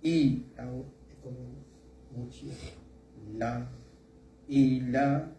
[0.02, 0.44] Y.
[0.56, 0.64] La,
[1.22, 1.38] como
[2.16, 2.46] mucho.
[3.38, 3.68] La.
[4.46, 5.38] Y la.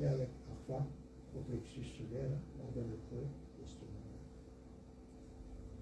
[0.00, 0.86] On avec Alpha
[1.32, 3.26] pour l'existulaire lors de notre
[3.58, 4.16] testimony.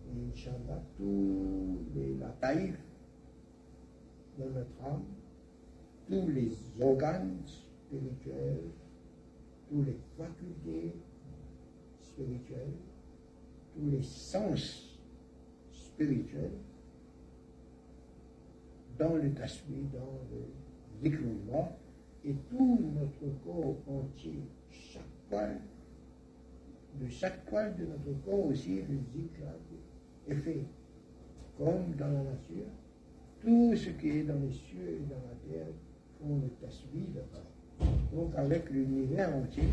[0.07, 2.81] Et Inch'Allah, tous les lataïfs
[4.39, 5.05] de notre âme,
[6.09, 8.65] tous les organes spirituels,
[9.71, 10.95] tous les facultés
[12.01, 12.75] spirituelles,
[13.75, 14.99] tous les sens
[15.71, 16.59] spirituels,
[18.99, 20.43] dans le tasbih, dans le
[21.03, 21.77] zikrullah,
[22.29, 25.59] et tout notre corps entier, chaque poil,
[27.01, 29.45] de chaque poil de notre corps aussi, le zikr
[30.29, 30.65] est fait.
[31.57, 32.67] Comme dans la nature,
[33.41, 35.73] tout ce qui est dans les cieux et dans la terre
[36.21, 37.87] font le tasbih là-bas.
[38.13, 39.65] Donc avec l'univers entier,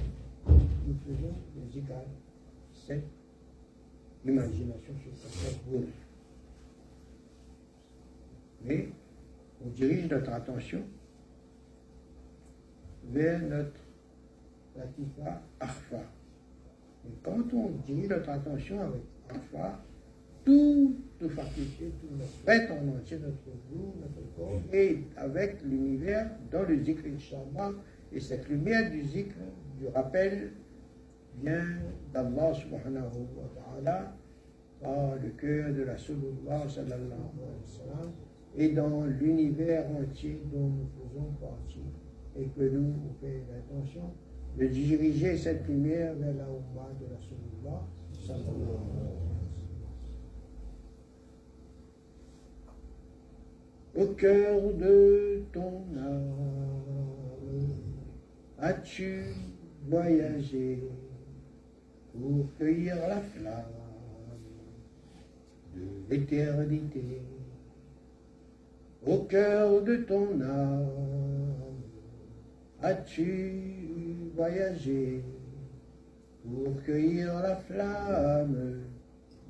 [0.47, 1.93] nous faisons le zikr,
[2.73, 3.03] cette
[4.25, 5.87] imagination cette boule.
[8.63, 8.89] Mais
[9.63, 10.81] on dirige notre attention
[13.11, 13.79] vers notre
[14.75, 16.03] latifa arfa.
[17.05, 19.83] Et quand on dirige notre attention avec arfa,
[20.43, 23.37] toute faculté, tout notre être en entier, notre
[23.71, 27.71] goût, notre corps, et avec l'univers dans le zikr Inch'Allah,
[28.11, 29.35] et cette lumière du zikr,
[29.79, 30.51] du rappel,
[31.41, 31.65] vient
[32.13, 34.15] d'Allah subhanahu wa ta'ala,
[34.81, 38.11] par le cœur de la Sallallahu sallallahu alayhi wa sallam,
[38.55, 41.79] et dans l'univers entier dont nous faisons partie,
[42.37, 44.11] et que nous, on fait l'intention
[44.57, 47.19] de diriger cette lumière vers la Oumma de la
[48.27, 48.55] sallam.
[53.97, 57.69] Au cœur de ton âme,
[58.59, 59.23] as-tu
[59.87, 60.83] voyagé
[62.11, 63.63] pour cueillir la flamme
[65.75, 67.21] de l'éternité?
[69.07, 70.89] Au cœur de ton âme,
[72.85, 75.23] as-tu voyagé
[76.43, 78.83] pour cueillir la flamme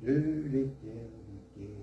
[0.02, 1.76] de l'éternité?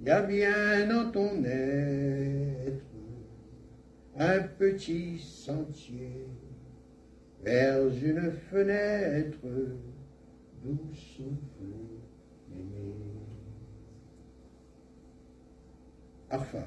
[0.00, 2.86] Il y a bien dans ton être
[4.16, 6.26] un petit sentier
[7.44, 9.46] vers une fenêtre
[10.62, 11.68] d'où souffle
[12.50, 12.94] l'aimé.
[16.30, 16.66] Arfa.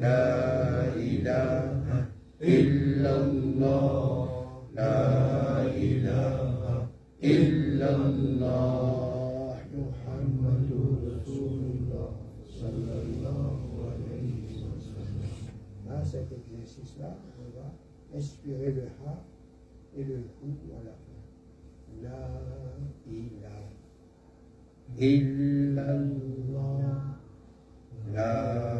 [0.00, 2.08] لا إله
[2.40, 4.28] إلا الله
[4.72, 4.96] لا
[5.68, 6.88] إله
[7.24, 10.70] إلا الله محمد
[11.04, 12.10] رسول الله
[12.48, 13.60] صلى الله
[13.92, 15.20] عليه وسلم
[15.84, 17.68] Dans cet exercice-là, on va
[18.16, 19.20] inspirer le ha
[19.98, 21.20] et le hu à la fin.
[22.00, 22.24] La
[23.04, 23.68] ilaha
[24.96, 26.40] illallah.
[28.14, 28.79] La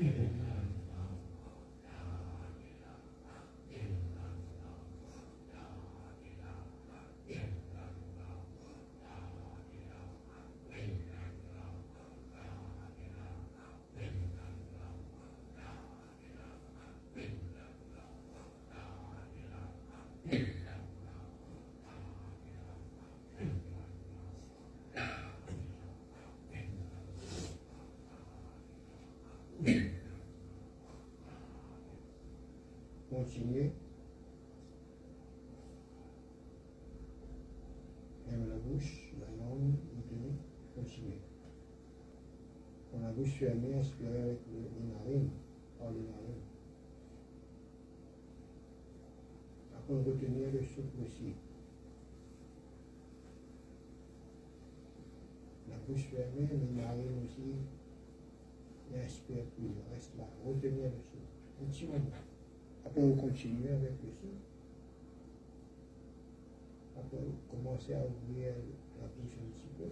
[0.00, 0.43] Amen.
[33.24, 33.70] Continuez.
[38.28, 40.34] Ferme la bouche, la langue, retenez,
[40.76, 41.20] continuez.
[42.92, 45.30] Quand la bouche fermée, inspirez avec le- les narines,
[45.78, 46.44] par les narines.
[49.74, 51.32] Après, retenez le souffle aussi.
[55.70, 57.54] La bouche fermée, les narines aussi.
[58.94, 60.24] Et inspire plus, reste là.
[60.46, 61.62] Retenez le souffle.
[61.62, 62.33] Un petit moment
[62.92, 64.36] pour continuer avec le sang.
[66.96, 67.18] Après,
[67.50, 68.54] commencer à ouvrir
[69.00, 69.90] la bouche un petit peu.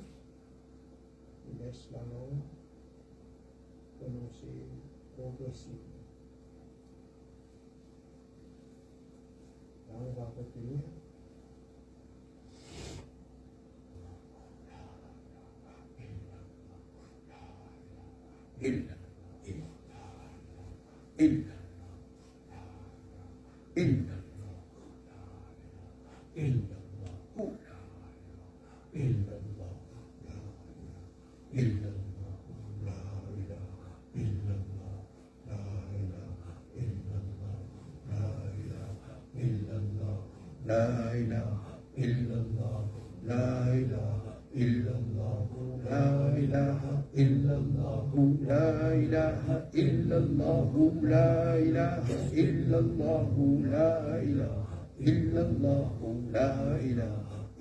[1.49, 2.43] Et laisse la langue
[3.99, 4.47] prononcer
[5.17, 5.79] progressivement.
[9.89, 10.79] Là, on va retenir.
[18.65, 18.85] Il.
[19.45, 19.55] Il.
[21.19, 21.52] Il.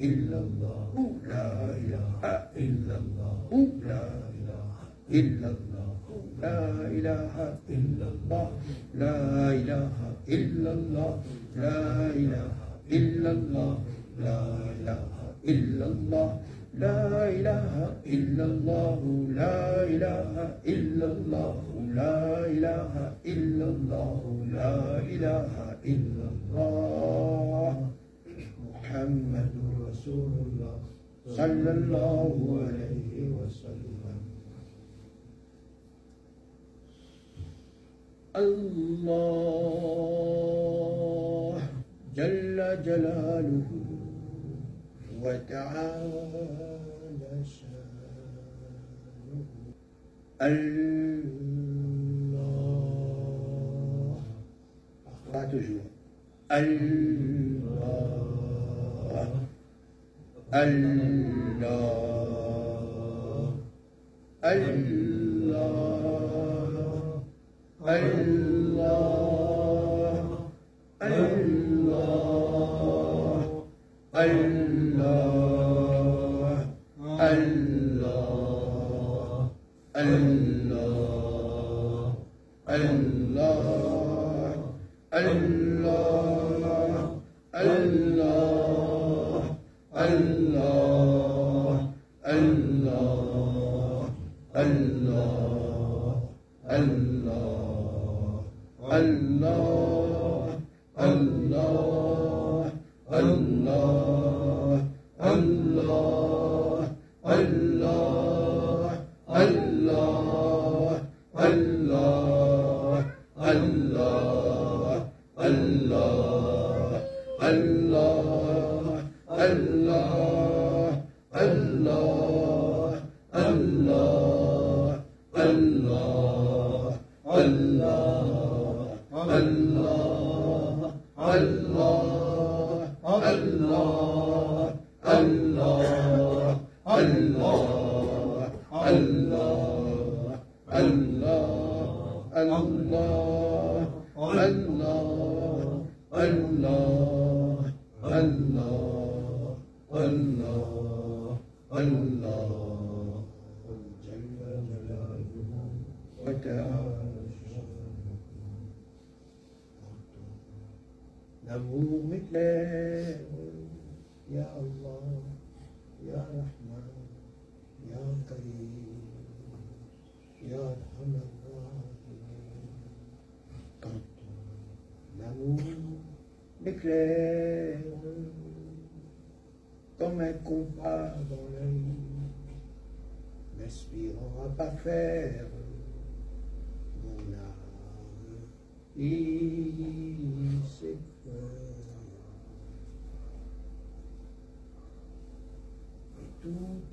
[0.08, 0.94] إلا الله
[1.28, 1.50] لا
[1.84, 2.22] إله
[2.58, 3.38] إلا الله
[3.90, 4.06] لا
[4.38, 4.66] إله
[5.20, 5.96] إلا الله
[6.42, 6.62] لا
[6.98, 7.34] إله
[7.70, 8.48] إلا الله
[8.96, 9.18] لا
[9.54, 9.92] إله
[10.30, 11.14] إلا الله
[11.56, 11.82] لا
[12.22, 12.50] إله
[12.92, 13.78] إلا الله
[14.20, 14.42] لا
[14.80, 15.04] إله
[15.48, 16.30] إلا الله
[16.80, 17.76] لا إله
[18.06, 19.02] إلا الله
[19.42, 20.34] لا إله
[20.66, 21.56] إلا الله
[22.00, 22.94] لا إله
[23.26, 24.22] إلا الله
[24.54, 24.78] لا
[25.14, 25.52] إله
[25.86, 27.74] إلا الله
[28.92, 29.56] محمد
[29.88, 30.80] رسول الله
[31.32, 34.20] صلى الله عليه وسلم.
[38.36, 38.92] الله
[42.16, 43.72] جل جلاله
[45.24, 46.52] وتعالى
[47.48, 48.92] شانه.
[50.42, 50.92] الله.
[55.08, 55.80] أخرجه
[56.52, 58.31] الله.
[60.52, 61.66] اللہ
[64.44, 65.56] اللہ
[67.80, 68.21] اللہ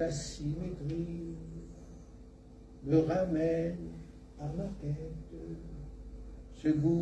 [0.09, 1.37] racine aigrie
[2.83, 3.91] me ramène
[4.41, 5.37] à ma tête.
[6.55, 6.98] Ce goût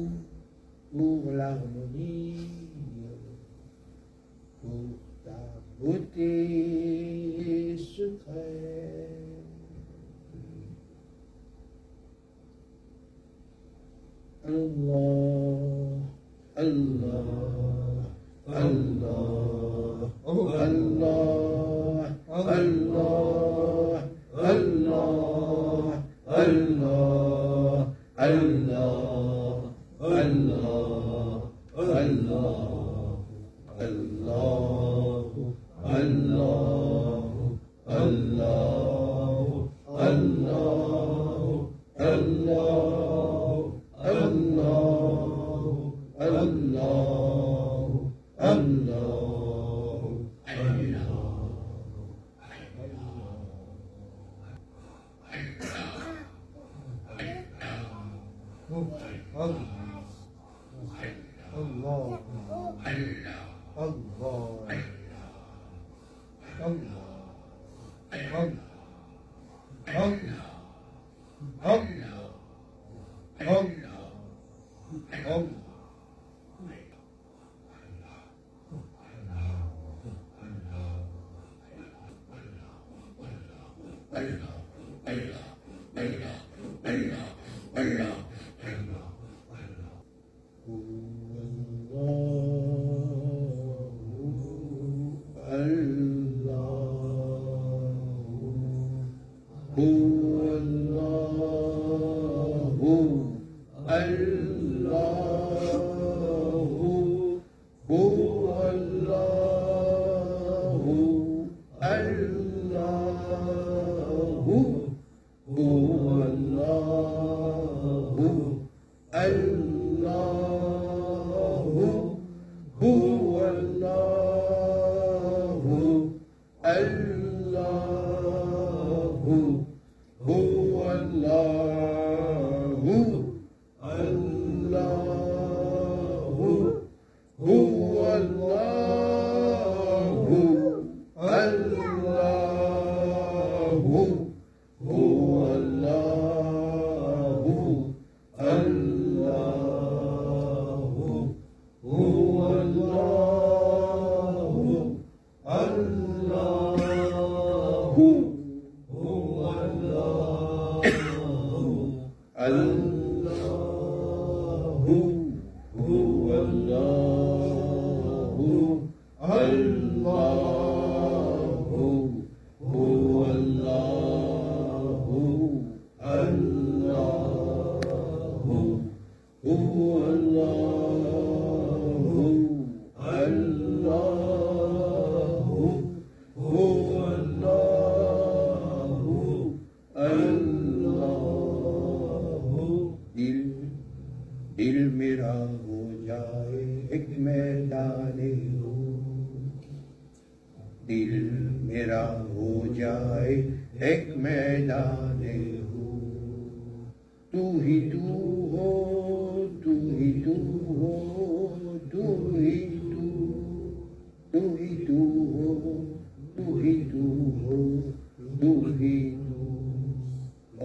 [36.25, 36.76] Lord.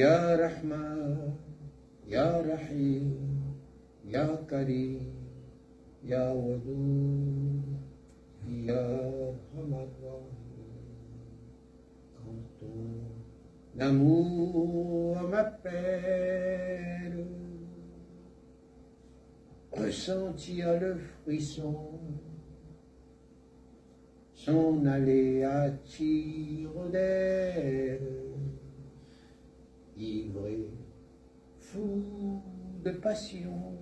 [0.00, 1.36] Ya Rahman,
[2.08, 3.20] Ya Rahim,
[4.08, 4.96] Ya Kari,
[6.02, 7.76] Ya Odo,
[12.16, 12.96] quand ton
[13.78, 17.26] amour m'appelle,
[19.70, 22.00] ressentit à le frisson,
[24.32, 25.68] son allait à
[30.00, 30.68] ivré,
[31.58, 32.42] fou
[32.84, 33.72] de passion,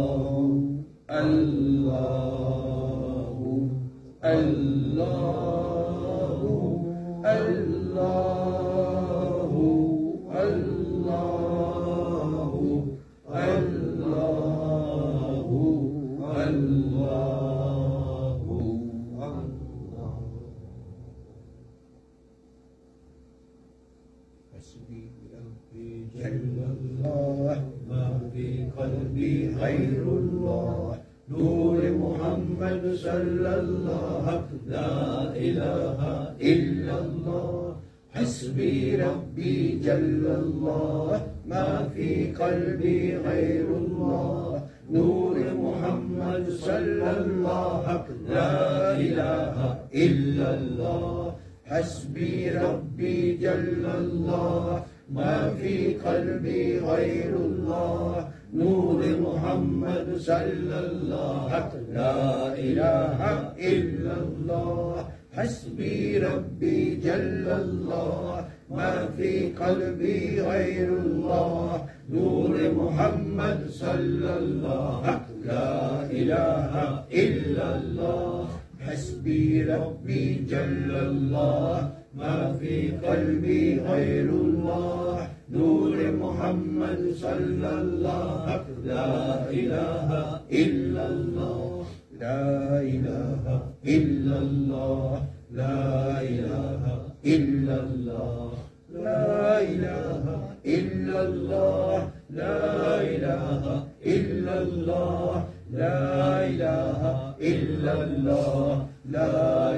[52.45, 58.29] حسبي ربي جل الله ما في قلبي غير الله.
[58.53, 61.49] نور محمد صلى الله
[61.93, 63.21] لا إله
[63.57, 65.09] إلا الله.
[65.33, 71.87] حسبي ربي جل الله ما في قلبي غير الله.
[72.11, 75.03] نور محمد صلى الله
[75.45, 76.73] لا إله
[77.09, 78.49] إلا الله.
[78.85, 85.29] حسبي ربي جل الله ما في قلبي غير الله.
[85.53, 91.85] نور محمد صلى الله لا إله إلا الله
[92.21, 93.45] لا إله
[93.87, 95.23] إلا الله
[95.53, 96.83] لا إله
[97.27, 98.53] إلا الله
[98.95, 100.25] لا إله
[100.67, 107.01] إلا الله لا إله إلا الله لا إله
[107.41, 109.37] إلا الله لا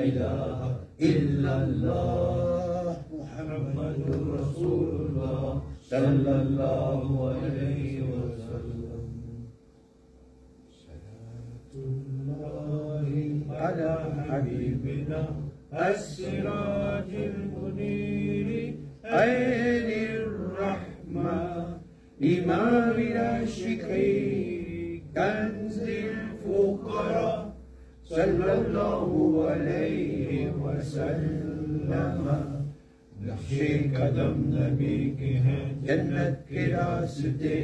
[0.09, 0.66] إله
[1.01, 4.01] إلا الله محمد
[4.41, 5.63] رسول الله.
[5.83, 9.03] صلى الله عليه وسلم.
[10.73, 13.09] صلاة الله
[13.51, 13.93] على
[14.29, 15.23] حبيبنا
[15.73, 18.75] السراج المنير
[19.05, 21.79] عين الرحمة
[22.23, 22.99] إمام
[23.43, 27.46] الشكي كنز الفقراء.
[28.09, 32.29] صلى الله عليه وسلم
[33.21, 37.59] نقشے قدم نبی کے ہیں جنت کے راستے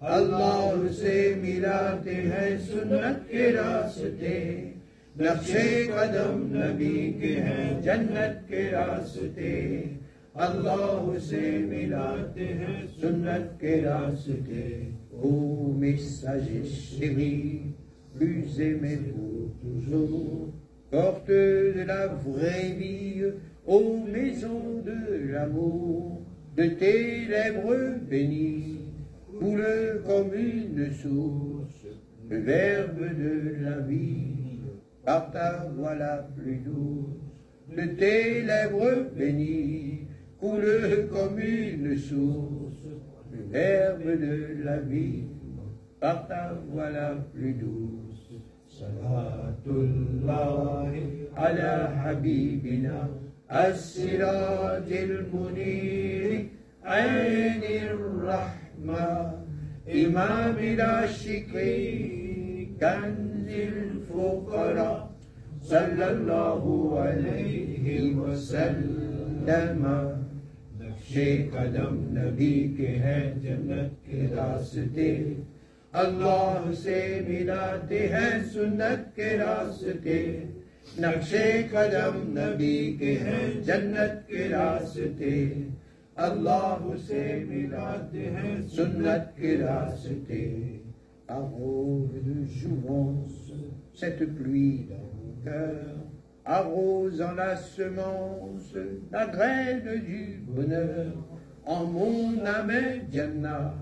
[0.00, 4.38] اللہ سے ملاتے ہیں سنت کے راستے
[5.16, 9.56] نقشے قدم نبی کے ہیں جنت کے راستے
[10.46, 14.64] اللہ سے ملاتے ہیں سنت کے راستے
[15.12, 17.74] او messager chéri,
[18.14, 20.52] plus aimez-vous toujours,
[20.90, 23.24] porte de la vraie vie,
[23.66, 26.22] ô maison de l'amour,
[26.56, 28.80] de tes lèvres bénies,
[29.38, 31.86] coule comme une source,
[32.30, 34.60] le verbe de la vie,
[35.04, 40.06] par ta voix la plus douce, de tes lèvres bénies,
[40.40, 42.86] coule comme une source,
[43.32, 45.24] le verbe de la vie,
[46.00, 48.07] par ta voix la plus douce.
[48.78, 51.02] Salatullahi
[51.34, 51.72] ala
[52.02, 52.98] habibina,
[53.50, 56.46] السراج المنير
[56.84, 59.32] عين الرحمة
[59.88, 65.10] إمام العاشقين كنز الفقراء
[65.62, 69.84] صلى الله عليه وسلم.
[70.80, 73.90] نقشے قدم نبی کے ہیں جنت
[74.36, 75.10] راستے
[75.92, 80.46] Allah semi-la te hace nat kela c'est
[80.98, 85.52] Naksekadam Nabi Kénat Kela c'était
[86.16, 90.82] Allah semi-la de hace Sunnat Kela c'était
[91.28, 93.52] Arose de jouance
[93.94, 95.98] cette pluie dans mon cœur
[96.44, 98.74] Arrose en la semence
[99.12, 101.12] la graine du bonheur.
[101.66, 102.72] En mon âme
[103.10, 103.74] d'Yna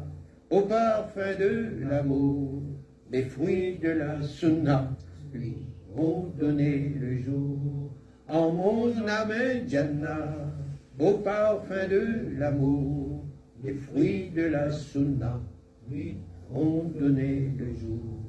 [0.50, 2.62] au parfum de l'amour,
[3.10, 4.96] les fruits de la sunna
[5.32, 5.66] lui
[5.96, 7.90] ont donné le jour.
[8.28, 10.52] En mon âme Jannah,
[10.98, 13.24] au parfum de l'amour,
[13.62, 15.40] les fruits de la sunna
[15.90, 16.16] lui
[16.52, 18.22] ont donné le jour.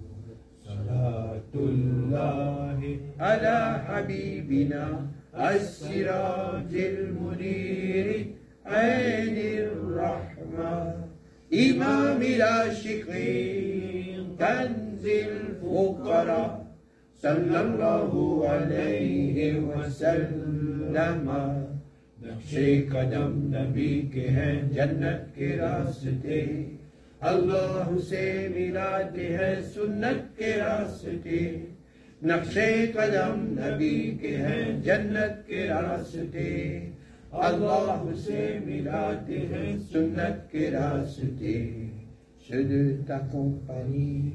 [0.65, 8.33] Salatullahi ala habibina, as-sirajil muniri.
[11.51, 13.77] إمام العاشقين
[14.39, 16.67] كنز الفقراء
[17.23, 18.11] صلى الله
[18.49, 21.29] عليه وسلم
[22.17, 26.41] نقشے قدم نبی کے ہیں جنت کے راستے
[27.21, 28.25] اللہ سے
[28.55, 31.39] ملاتے ہیں سنت کے راستے
[32.21, 36.49] نقشے قدم نبی کے ہیں جنت کے راستے
[37.39, 41.55] Allah से मिलाते हैं सुन्नत के रास्ते
[42.47, 44.31] ceux de ta compagnie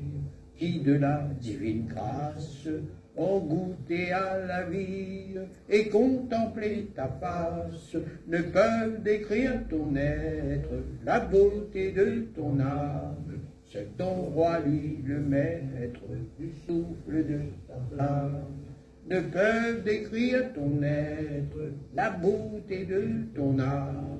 [0.55, 2.69] qui de la divine grâce
[3.17, 5.39] ont goûté à la vie
[5.69, 7.97] et contemplé ta face
[8.29, 10.71] ne peuvent décrire ton être,
[11.05, 13.41] la beauté de ton âme.
[13.71, 16.05] C'est ton roi, lui, le maître
[16.39, 18.62] du souffle de ta flamme
[19.07, 23.05] ne peuvent décrire ton être, la beauté de
[23.35, 24.19] ton âme.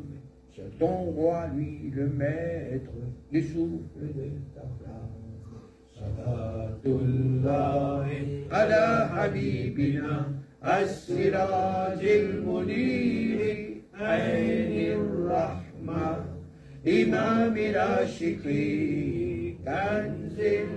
[0.55, 2.91] Seul ton roi, lui, le maître,
[3.31, 5.11] du souffle de ta flamme.
[5.99, 10.27] Sabbatullahi ala habibina,
[10.61, 14.95] as-sirajil muniri, ayni
[15.29, 16.05] rahma,
[16.85, 20.69] imam ila shikri, kanzil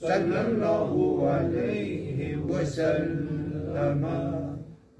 [0.00, 0.92] صلى الله
[1.30, 4.06] عليه وسلم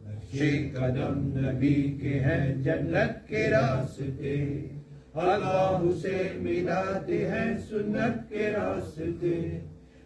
[0.07, 0.39] نقشِ
[0.75, 4.37] قدم نبی کے ہیں جنت کے راستے،
[5.15, 9.39] اللہ سے ملاتے ہیں سنت کے راستے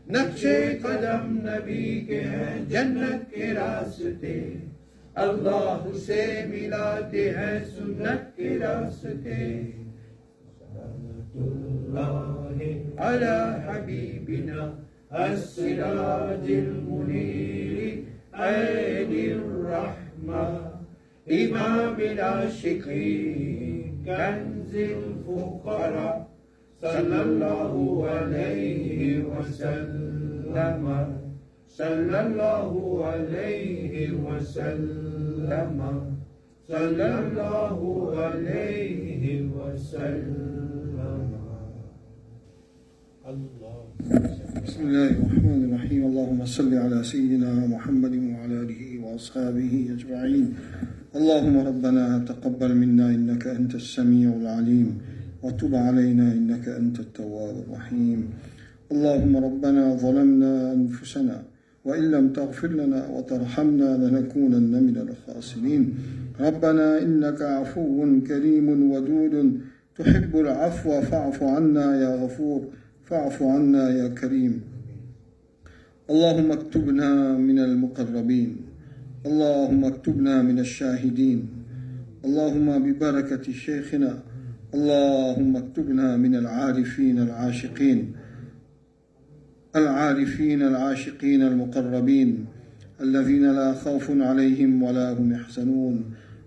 [0.06, 4.38] نقشے قدم نبی کے ہیں جنت کے راستے،
[5.14, 9.40] اللہ سے ملاتے ہیں سنت کے راستے
[11.34, 12.31] اللہ
[13.02, 14.60] على حبيبنا
[15.12, 18.04] السراج المنير
[18.34, 20.44] عين الرحمة
[21.40, 26.16] إمام العاشقين كنز الفقراء
[26.82, 27.74] صلى الله
[28.14, 29.00] عليه
[29.30, 30.84] وسلم
[31.68, 32.72] صلى الله
[33.10, 33.94] عليه
[34.26, 35.78] وسلم
[36.68, 37.78] صلى الله
[38.22, 39.24] عليه
[39.56, 40.51] وسلم.
[43.32, 46.02] بسم الله الرحمن الرحيم.
[46.06, 50.46] اللهم صل على سيدنا محمد وعلى آله وأصحابه أجمعين.
[51.16, 54.88] اللهم ربنا تقبل منا إنك أنت السميع العليم
[55.42, 58.20] وتب علينا إنك أنت التواب الرحيم.
[58.92, 61.36] اللهم ربنا ظلمنا أنفسنا
[61.84, 65.82] وإن لم تغفر لنا وترحمنا لنكونن من الخاسرين.
[66.40, 67.98] ربنا إنك عفو
[68.28, 69.34] كريم ودود.
[69.98, 72.60] تحب العفو فاعف عنا يا غفور.
[73.04, 74.60] فاعف عنا يا كريم.
[76.10, 78.56] اللهم اكتبنا من المقربين.
[79.26, 81.48] اللهم اكتبنا من الشاهدين.
[82.24, 84.18] اللهم ببركة شيخنا.
[84.74, 88.12] اللهم اكتبنا من العارفين العاشقين.
[89.76, 92.46] العارفين العاشقين المقربين.
[93.00, 96.04] الذين لا خوف عليهم ولا هم يحزنون.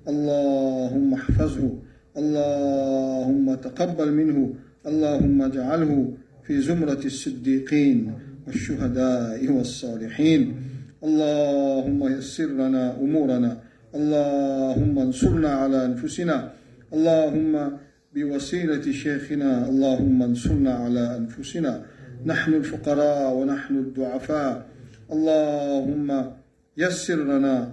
[0.07, 1.69] اللهم احفظه.
[2.17, 4.53] اللهم تقبل منه.
[4.87, 6.13] اللهم اجعله
[6.47, 8.13] في زمرة الصديقين
[8.47, 10.55] والشهداء والصالحين.
[11.03, 13.57] اللهم يسر لنا أمورنا.
[13.95, 16.51] اللهم انصرنا على أنفسنا.
[16.93, 17.71] اللهم
[18.15, 19.69] بوسيلة شيخنا.
[19.69, 21.85] اللهم انصرنا على أنفسنا.
[22.25, 24.65] نحن الفقراء ونحن الضعفاء.
[25.11, 26.31] اللهم
[26.77, 27.71] يسر لنا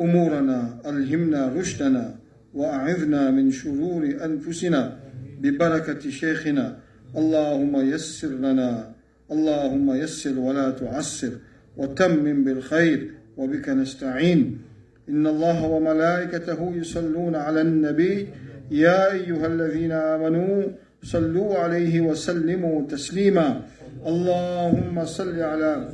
[0.00, 0.80] أمورنا.
[0.86, 2.14] ألهمنا رشدنا.
[2.54, 4.96] وأعذنا من شرور أنفسنا.
[5.40, 6.85] ببركة شيخنا.
[7.16, 8.96] اللهم يسر لنا
[9.32, 11.32] اللهم يسر ولا تعسر
[11.76, 14.58] وتمم بالخير وبك نستعين.
[15.08, 18.28] إن الله وملائكته يصلون على النبي.
[18.70, 20.62] يا أيها الذين آمنوا
[21.02, 23.60] صلوا عليه وسلموا تسليما.
[24.06, 25.88] اللهم صل على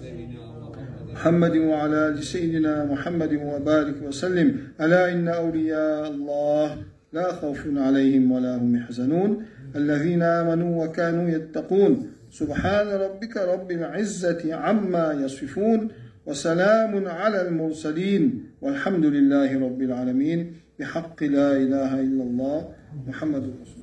[1.13, 4.57] محمد وعلى آل سيدنا محمد وبارك وسلم.
[4.81, 6.77] ألا إن أولياء الله
[7.13, 9.45] لا خوف عليهم ولا هم يحزنون.
[9.77, 12.07] الذين آمنوا وكانوا يتقون.
[12.31, 15.89] سبحان ربك رب العزة عما يصفون
[16.27, 18.45] وسلام على المرسلين.
[18.61, 20.53] والحمد لله رب العالمين.
[20.79, 22.69] بحق لا إله إلا الله.
[23.09, 23.82] محمد رسول